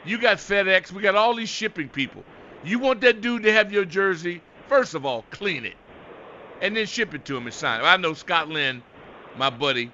[0.04, 2.24] You got FedEx, we got all these shipping people.
[2.64, 5.76] You want that dude to have your jersey, first of all, clean it.
[6.60, 7.84] And then ship it to him and sign it.
[7.84, 8.82] I know Scott Lynn,
[9.36, 9.90] my buddy,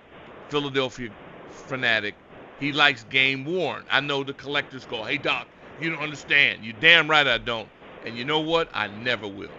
[0.48, 1.10] Philadelphia
[1.50, 2.14] fanatic,
[2.60, 3.84] he likes game worn.
[3.90, 5.46] I know the collectors go, hey Doc,
[5.80, 6.64] you don't understand.
[6.64, 7.68] You damn right I don't.
[8.04, 8.68] And you know what?
[8.72, 9.50] I never will.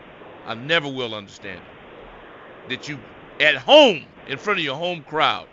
[0.46, 2.70] I never will understand it.
[2.70, 3.00] That you
[3.40, 5.48] at home in front of your home crowd,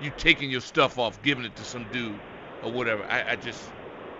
[0.00, 2.18] you taking your stuff off, giving it to some dude
[2.62, 3.04] or whatever.
[3.04, 3.74] I, I just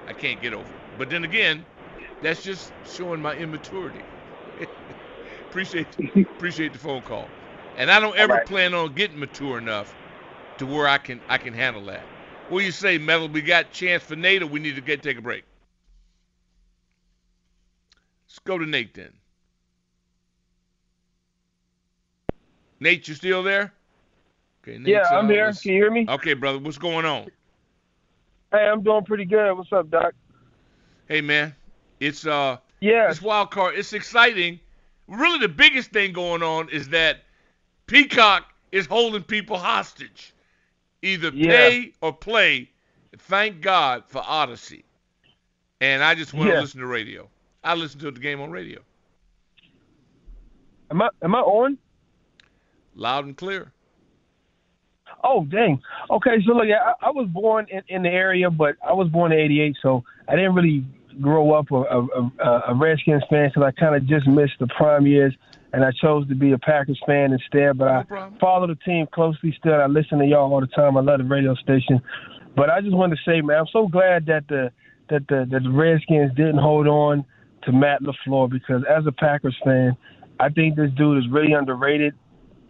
[0.06, 0.80] I can't get over it.
[0.98, 1.66] But then again,
[2.20, 4.04] that's just showing my immaturity.
[5.48, 5.88] appreciate
[6.36, 7.28] appreciate the phone call.
[7.76, 8.46] And I don't ever right.
[8.46, 9.94] plan on getting mature enough
[10.58, 12.02] to where I can I can handle that.
[12.48, 13.28] What do you say, Metal?
[13.28, 15.44] We got chance for Nate or we need to get take a break?
[18.26, 19.12] Let's go to Nate then.
[22.80, 23.72] Nate, you still there?
[24.70, 25.52] Okay, Yeah, I'm uh, here.
[25.52, 26.06] Can you hear me?
[26.08, 27.30] Okay, brother, what's going on?
[28.52, 29.52] Hey, I'm doing pretty good.
[29.54, 30.12] What's up, Doc?
[31.08, 31.56] Hey man,
[31.98, 33.10] it's uh Yeah.
[33.10, 33.74] it's wild card.
[33.76, 34.60] It's exciting.
[35.08, 37.24] Really the biggest thing going on is that
[37.88, 40.32] Peacock is holding people hostage.
[41.02, 41.50] Either Yeah.
[41.50, 42.70] pay or play.
[43.18, 44.84] Thank God for Audacy.
[45.80, 46.60] And I just want to Yeah.
[46.60, 47.28] listen to radio.
[47.64, 48.80] I listen to the game on radio.
[50.92, 51.78] Am I am I on?
[52.94, 53.72] loud and clear.
[55.22, 55.80] Oh, dang.
[56.10, 59.32] Okay, so look, I, I was born in, in the area, but I was born
[59.32, 60.84] in '88, so I didn't really
[61.20, 65.06] grow up a, a, a, Redskins fan because I kind of just missed the prime
[65.06, 65.34] years,
[65.72, 67.78] and I chose to be a Packers fan instead.
[67.78, 68.04] But I
[68.40, 69.74] follow the team closely still.
[69.74, 70.96] I listen to y'all all the time.
[70.96, 72.00] I love the radio station.
[72.56, 74.70] But I just wanted to say, man, I'm so glad that the
[75.10, 77.24] that the that the Redskins didn't hold on
[77.64, 79.96] to Matt LaFleur because as a Packers fan,
[80.38, 82.14] I think this dude is really underrated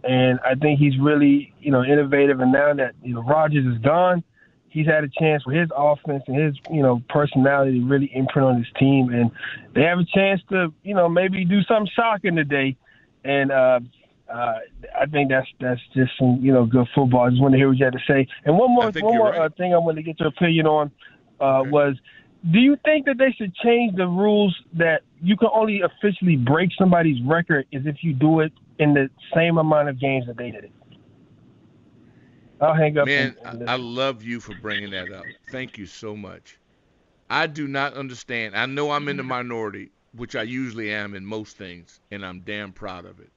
[0.04, 2.40] and I think he's really, you know, innovative.
[2.40, 4.24] And now that you know Rodgers is gone,
[4.70, 8.48] he's had a chance for his offense and his, you know, personality to really imprint
[8.48, 9.30] on his team, and
[9.74, 12.76] they have a chance to, you know, maybe do something shocking today.
[13.24, 13.80] And uh,
[14.32, 14.54] uh,
[14.98, 17.26] I think that's that's just some, you know, good football.
[17.26, 18.26] I just want to hear what you had to say.
[18.44, 19.40] And one more one more right.
[19.40, 20.90] uh, thing I wanted to get your opinion on
[21.40, 21.70] uh, okay.
[21.70, 21.96] was.
[22.50, 26.70] Do you think that they should change the rules that you can only officially break
[26.78, 30.50] somebody's record is if you do it in the same amount of games that they
[30.50, 30.72] did it.
[32.60, 33.06] I'll hang up.
[33.06, 35.24] Man, I love you for bringing that up.
[35.50, 36.58] Thank you so much.
[37.28, 38.56] I do not understand.
[38.56, 42.40] I know I'm in the minority, which I usually am in most things, and I'm
[42.40, 43.30] damn proud of it.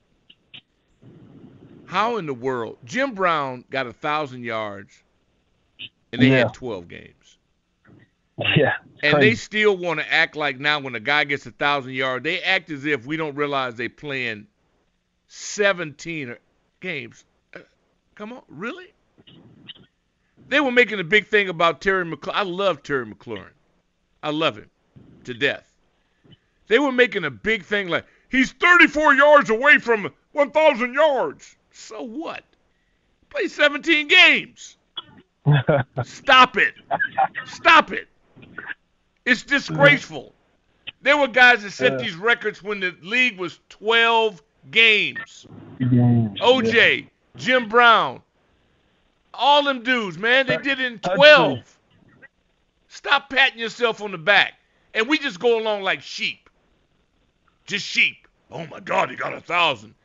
[1.86, 2.78] How in the world?
[2.86, 5.04] Jim Brown got a thousand yards,
[6.12, 6.38] and they yeah.
[6.40, 7.38] had 12 games.
[8.58, 8.74] Yeah.
[9.04, 9.30] And crazy.
[9.30, 12.42] they still want to act like now when a guy gets a thousand yards, they
[12.42, 14.48] act as if we don't realize they playing
[15.36, 16.36] 17
[16.80, 17.26] games.
[17.56, 17.60] Uh,
[18.14, 18.94] come on, really?
[20.48, 22.36] They were making a big thing about Terry McLaurin.
[22.36, 23.50] I love Terry McLaurin.
[24.22, 24.70] I love him
[25.24, 25.68] to death.
[26.68, 31.56] They were making a big thing like he's 34 yards away from 1,000 yards.
[31.72, 32.44] So what?
[33.30, 34.78] Play 17 games.
[36.04, 36.76] Stop it.
[37.48, 38.08] Stop it.
[39.26, 40.36] It's disgraceful.
[41.02, 45.48] There were guys that set these records when the league was 12 games.
[45.80, 47.06] games OJ, yeah.
[47.36, 48.22] Jim Brown,
[49.34, 51.60] all them dudes, man, they did it in 12.
[52.88, 54.54] Stop patting yourself on the back.
[54.94, 56.50] And we just go along like sheep.
[57.66, 58.28] Just sheep.
[58.52, 59.96] Oh my God, he got a thousand.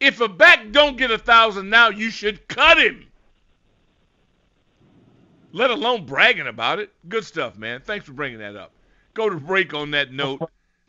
[0.00, 3.06] If a back don't get a thousand now, you should cut him.
[5.52, 6.92] Let alone bragging about it.
[7.08, 7.80] Good stuff, man.
[7.80, 8.72] Thanks for bringing that up.
[9.14, 10.42] Go to break on that note.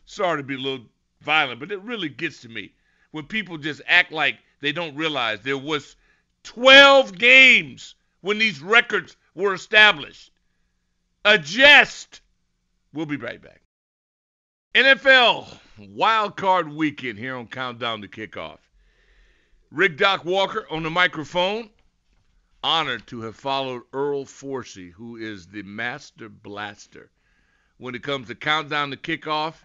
[0.06, 0.86] Sorry to be a little
[1.26, 2.72] violent, but it really gets to me
[3.12, 5.96] when people just act like they don't realize there was
[6.44, 10.32] 12 games when these records were established.
[11.26, 12.22] Adjust.
[12.94, 13.62] We'll be right back.
[14.76, 15.48] NFL
[15.78, 18.60] Wild Card Weekend here on Countdown to Kickoff.
[19.72, 21.70] Rick Doc Walker on the microphone.
[22.64, 27.12] Honored to have followed Earl Forcey, who is the master blaster.
[27.78, 29.56] When it comes to Countdown to Kickoff,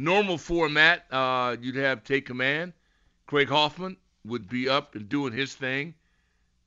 [0.00, 2.72] normal format, uh, you'd have take command.
[3.26, 5.94] Craig Hoffman would be up and doing his thing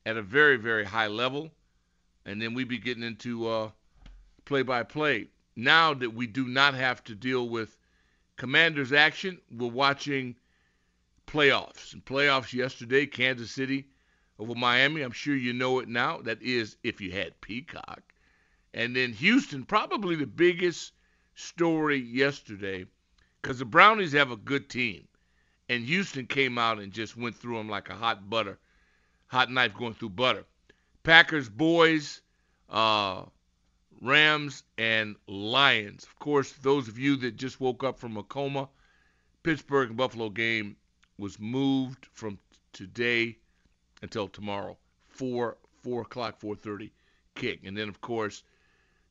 [0.05, 1.49] at a very, very high level.
[2.25, 3.71] And then we'd be getting into
[4.45, 5.27] play by play.
[5.55, 7.77] Now that we do not have to deal with
[8.37, 10.35] Commanders action, we're watching
[11.27, 11.93] playoffs.
[11.93, 13.87] And playoffs yesterday, Kansas City
[14.39, 15.01] over Miami.
[15.01, 16.19] I'm sure you know it now.
[16.19, 18.01] That is if you had Peacock.
[18.73, 20.93] And then Houston, probably the biggest
[21.35, 22.85] story yesterday
[23.43, 25.05] because the Brownies have a good team.
[25.69, 28.57] And Houston came out and just went through them like a hot butter,
[29.27, 30.45] hot knife going through butter.
[31.03, 32.21] Packers, boys,
[32.69, 33.23] uh,
[34.01, 36.03] Rams, and Lions.
[36.03, 38.69] Of course, those of you that just woke up from a coma,
[39.43, 40.77] Pittsburgh and Buffalo game
[41.17, 42.39] was moved from
[42.71, 43.37] today
[44.01, 44.77] until tomorrow,
[45.09, 46.91] four four o'clock, four thirty
[47.35, 48.43] kick, and then of course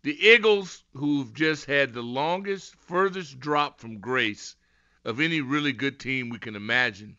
[0.02, 4.56] the Eagles, who've just had the longest, furthest drop from grace
[5.04, 7.16] of any really good team we can imagine.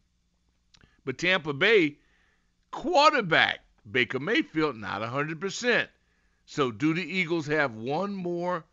[1.05, 1.97] But Tampa Bay
[2.71, 3.59] quarterback
[3.89, 5.87] Baker Mayfield not 100%.
[6.45, 8.65] So do the Eagles have one more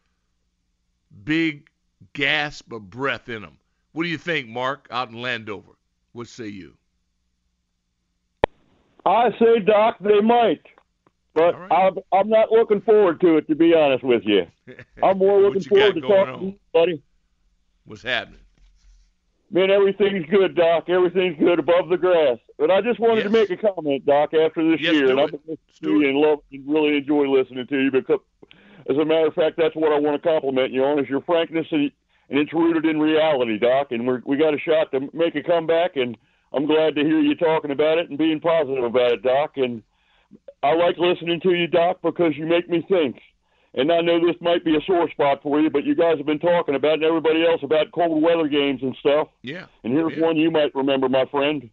[1.24, 1.68] big
[2.12, 3.58] gasp of breath in them?
[3.92, 5.72] What do you think, Mark, out in Landover?
[6.12, 6.76] What say you?
[9.06, 10.62] I say, Doc, they might.
[11.35, 11.72] But right.
[11.72, 14.47] I'm, I'm not looking forward to it, to be honest with you.
[15.03, 17.03] I'm more looking forward to talking to you, buddy.
[17.85, 18.41] What's happening?
[19.53, 20.89] Man, everything's good, Doc.
[20.89, 22.39] Everything's good above the grass.
[22.57, 23.24] But I just wanted yes.
[23.24, 25.11] to make a comment, Doc, after this yes, year.
[25.11, 28.20] and I've been listening to you and love and really enjoy listening to you because
[28.89, 31.20] as a matter of fact, that's what I want to compliment you on is your
[31.22, 31.91] frankness and,
[32.28, 33.89] and it's rooted in reality, Doc.
[33.91, 36.16] And we're, we got a shot to make a comeback, and
[36.53, 39.53] I'm glad to hear you talking about it and being positive about it, Doc.
[39.57, 39.83] And
[40.62, 43.20] I like listening to you, Doc, because you make me think
[43.74, 46.26] and I know this might be a sore spot for you, but you guys have
[46.26, 49.28] been talking about and everybody else about cold weather games and stuff.
[49.43, 49.66] Yeah.
[49.85, 50.26] And here's yeah.
[50.26, 51.70] one you might remember, my friend.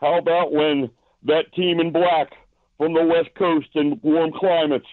[0.00, 0.90] How about when
[1.24, 2.32] that team in black
[2.78, 4.86] from the West Coast and warm climates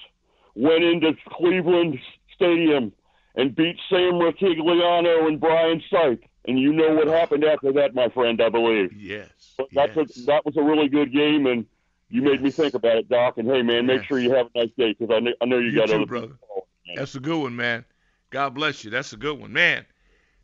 [0.56, 2.00] went into Cleveland
[2.36, 2.92] Stadium
[3.36, 6.24] and beat Sam Rutigliano and Brian Sipe?
[6.46, 8.94] And you know what happened after that, my friend, I believe.
[8.94, 9.30] Yes.
[9.58, 10.18] But that's yes.
[10.18, 11.68] A, that was a really good game, and
[12.12, 13.38] you made me think about it, Doc.
[13.38, 15.58] And hey, man, make sure you have a nice day because I know, I know
[15.60, 16.28] you, You got too, other brother.
[16.28, 16.68] people.
[16.96, 17.86] That's a good one, man.
[18.30, 18.92] God bless you.
[18.92, 19.86] That's a good one, man.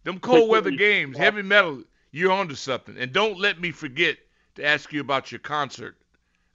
[0.03, 2.97] Them cold weather games, heavy metal, you're onto something.
[2.97, 4.17] And don't let me forget
[4.55, 5.97] to ask you about your concert.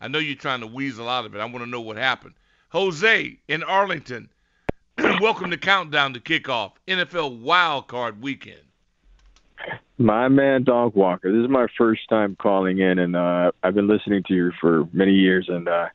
[0.01, 1.39] I know you're trying to weasel out of it.
[1.41, 2.35] I want to know what happened.
[2.71, 4.31] Jose in Arlington,
[4.99, 8.63] welcome to Countdown to Kickoff, NFL Wild Card Weekend.
[10.03, 11.33] My man, Doc Walker.
[11.33, 14.89] This is my first time calling in, and uh, I've been listening to you for
[14.93, 15.89] many years, and uh,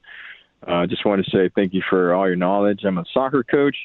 [0.65, 2.85] uh, just want to say thank you for all your knowledge.
[2.85, 3.75] I'm a soccer coach,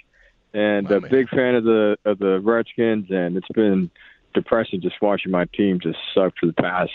[0.54, 3.90] and a big fan of the of the Redskins, and it's been
[4.32, 6.92] depressing just watching my team just suck for the past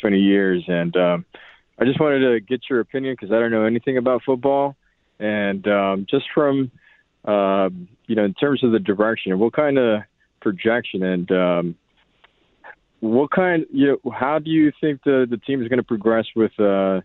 [0.00, 0.64] 20 years.
[0.66, 1.24] And um,
[1.78, 4.74] I just wanted to get your opinion because I don't know anything about football,
[5.20, 6.72] and um, just from
[7.24, 7.68] uh,
[8.06, 10.02] you know, in terms of the direction, what kind of
[10.40, 11.76] projection and um,
[13.00, 16.26] what kind, you know, how do you think the the team is going to progress
[16.34, 17.00] with uh,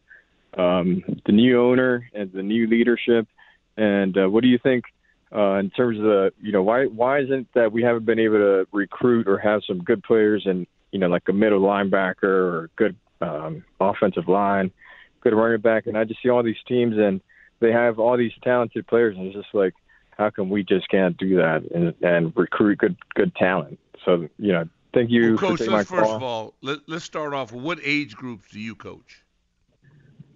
[0.57, 3.27] um, the new owner and the new leadership?
[3.77, 4.85] And uh, what do you think
[5.35, 8.37] uh, in terms of the, you know, why why isn't that we haven't been able
[8.37, 12.69] to recruit or have some good players and you know, like a middle linebacker or
[12.75, 14.71] good um, offensive line,
[15.21, 17.19] good running back, and I just see all these teams and
[17.59, 19.73] they have all these talented players, and it's just like,
[20.17, 23.79] how come we just can't do that and, and recruit good good talent?
[24.05, 26.15] So you know, thank you Well, for coach, taking my first call.
[26.15, 29.23] of all, let, let's start off what age groups do you coach?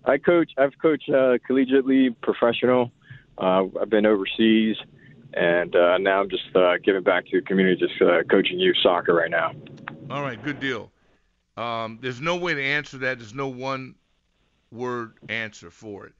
[0.05, 0.51] I coach.
[0.57, 2.91] I've coached uh, collegiately, professional.
[3.37, 4.77] Uh, I've been overseas,
[5.33, 8.77] and uh, now I'm just uh, giving back to the community, just uh, coaching youth
[8.81, 9.51] soccer right now.
[10.09, 10.91] All right, good deal.
[11.57, 13.19] Um, there's no way to answer that.
[13.19, 13.95] There's no one
[14.71, 16.13] word answer for it.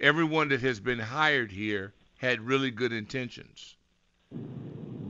[0.00, 3.76] Everyone that has been hired here had really good intentions,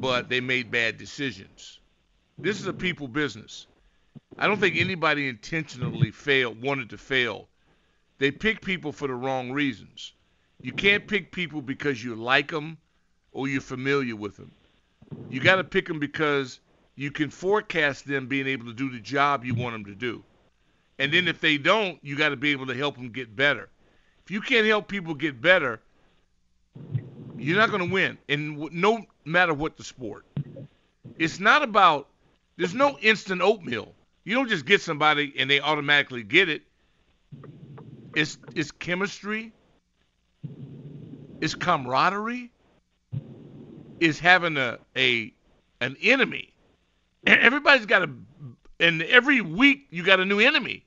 [0.00, 1.78] but they made bad decisions.
[2.42, 3.68] This is a people business.
[4.36, 7.46] I don't think anybody intentionally failed, wanted to fail.
[8.18, 10.12] They pick people for the wrong reasons.
[10.60, 12.78] You can't pick people because you like them
[13.30, 14.50] or you're familiar with them.
[15.30, 16.58] You got to pick them because
[16.96, 20.24] you can forecast them being able to do the job you want them to do.
[20.98, 23.68] And then if they don't, you got to be able to help them get better.
[24.24, 25.80] If you can't help people get better,
[27.38, 28.18] you're not going to win.
[28.28, 30.26] And no matter what the sport,
[31.18, 32.08] it's not about.
[32.62, 33.92] There's no instant oatmeal.
[34.22, 36.62] You don't just get somebody and they automatically get it.
[38.14, 39.52] It's it's chemistry.
[41.40, 42.52] It's camaraderie.
[43.98, 45.34] It's having a a
[45.80, 46.54] an enemy.
[47.26, 48.10] Everybody's got a,
[48.78, 50.86] and every week you got a new enemy.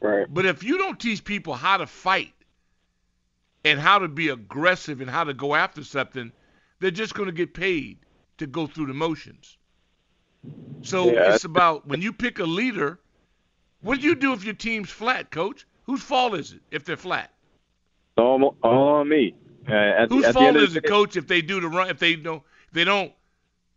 [0.00, 0.32] Right.
[0.32, 2.34] But if you don't teach people how to fight
[3.64, 6.30] and how to be aggressive and how to go after something,
[6.78, 7.98] they're just going to get paid
[8.38, 9.58] to go through the motions.
[10.82, 11.34] So Yeah.
[11.34, 12.98] it's about when you pick a leader,
[13.80, 15.66] what do you do if your team's flat, coach?
[15.84, 17.32] Whose fault is it if they're flat?
[18.16, 19.34] All, all on me.
[19.66, 22.42] Uh, Whose the fault is it, coach, if they do the run, if they don't,
[22.68, 23.12] if they don't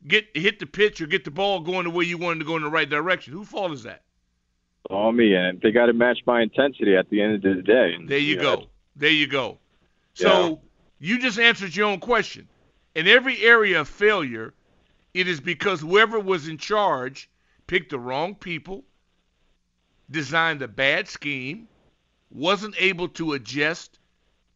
[0.05, 2.45] get hit the pitch or get the ball going the way you want it to
[2.45, 3.34] go in the right direction?
[3.34, 4.03] Whose fault is that?
[4.89, 7.93] all me, and they got to match my intensity at the end of the day.
[7.93, 8.68] And, There you know, go.
[8.95, 9.59] There you go.
[10.13, 10.61] So
[10.99, 12.47] you just answered your own question.
[12.95, 14.53] In every area of failure,
[15.18, 17.28] it is because whoever was in charge
[17.65, 18.84] picked the wrong people,
[20.11, 21.68] designed a bad scheme,
[22.30, 23.97] wasn't able to adjust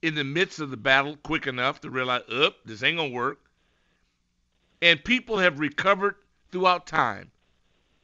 [0.03, 3.39] in the midst of the battle quick enough to realize, up, this ain't gonna work.
[4.83, 6.15] And people have recovered
[6.51, 7.31] throughout time.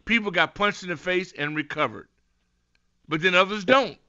[0.05, 2.08] People got punched in the face and recovered.
[3.08, 3.99] But then others don't.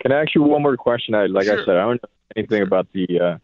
[0.00, 1.14] Can I ask you one more question?
[1.14, 1.60] I like Sure.
[1.60, 3.38] I said, I don't know anything about the uh,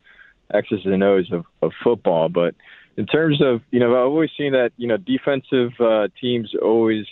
[0.55, 2.55] X's and O's of, of football, but
[2.97, 7.07] in terms of you know, I've always seen that you know defensive uh, teams always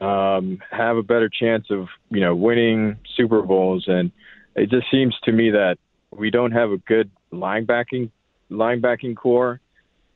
[0.00, 4.12] um, have a better chance of you know winning Super Bowls, and
[4.54, 5.78] it just seems to me that
[6.10, 8.10] we don't have a good linebacking
[8.50, 9.60] linebacking core.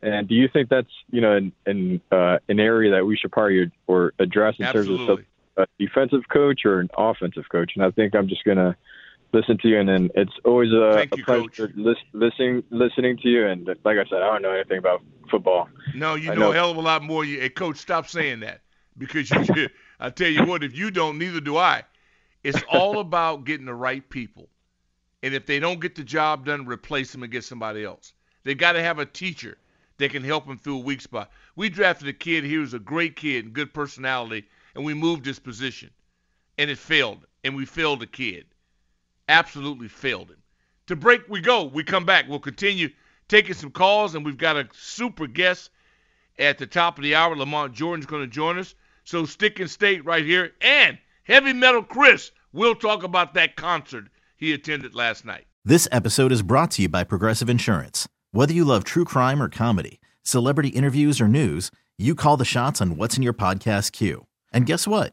[0.02, 3.32] And do you think that's you know an an, uh, an area that we should
[3.32, 5.18] probably or address in terms of
[5.56, 7.72] a defensive coach or an offensive coach?
[7.74, 8.76] And I think I'm just gonna
[9.32, 13.28] listen to you, and then it's always a, a you, pleasure lis- listening listening to
[13.28, 13.46] you.
[13.46, 15.68] And like I said, I don't know anything about football.
[15.94, 16.50] No, you know, know.
[16.52, 17.24] a hell of a lot more.
[17.24, 18.62] You, hey, coach, stop saying that
[18.98, 19.68] because you.
[20.02, 21.82] I tell you what, if you don't, neither do I.
[22.42, 24.48] It's all about getting the right people,
[25.22, 28.14] and if they don't get the job done, replace them and get somebody else.
[28.44, 29.58] They got to have a teacher
[29.98, 31.30] that can help them through a weak spot.
[31.56, 32.44] We drafted a kid.
[32.44, 35.90] He was a great kid and good personality, and we moved his position.
[36.56, 38.46] and it failed, and we failed the kid.
[39.30, 40.42] Absolutely failed him.
[40.88, 41.64] To break we go.
[41.64, 42.24] We come back.
[42.28, 42.88] We'll continue
[43.28, 45.70] taking some calls, and we've got a super guest
[46.36, 47.36] at the top of the hour.
[47.36, 48.74] Lamont Jordan's going to join us.
[49.04, 50.50] So stick and stay right here.
[50.60, 55.46] And Heavy Metal Chris will talk about that concert he attended last night.
[55.64, 58.08] This episode is brought to you by Progressive Insurance.
[58.32, 62.80] Whether you love true crime or comedy, celebrity interviews or news, you call the shots
[62.80, 64.26] on what's in your podcast queue.
[64.52, 65.12] And guess what?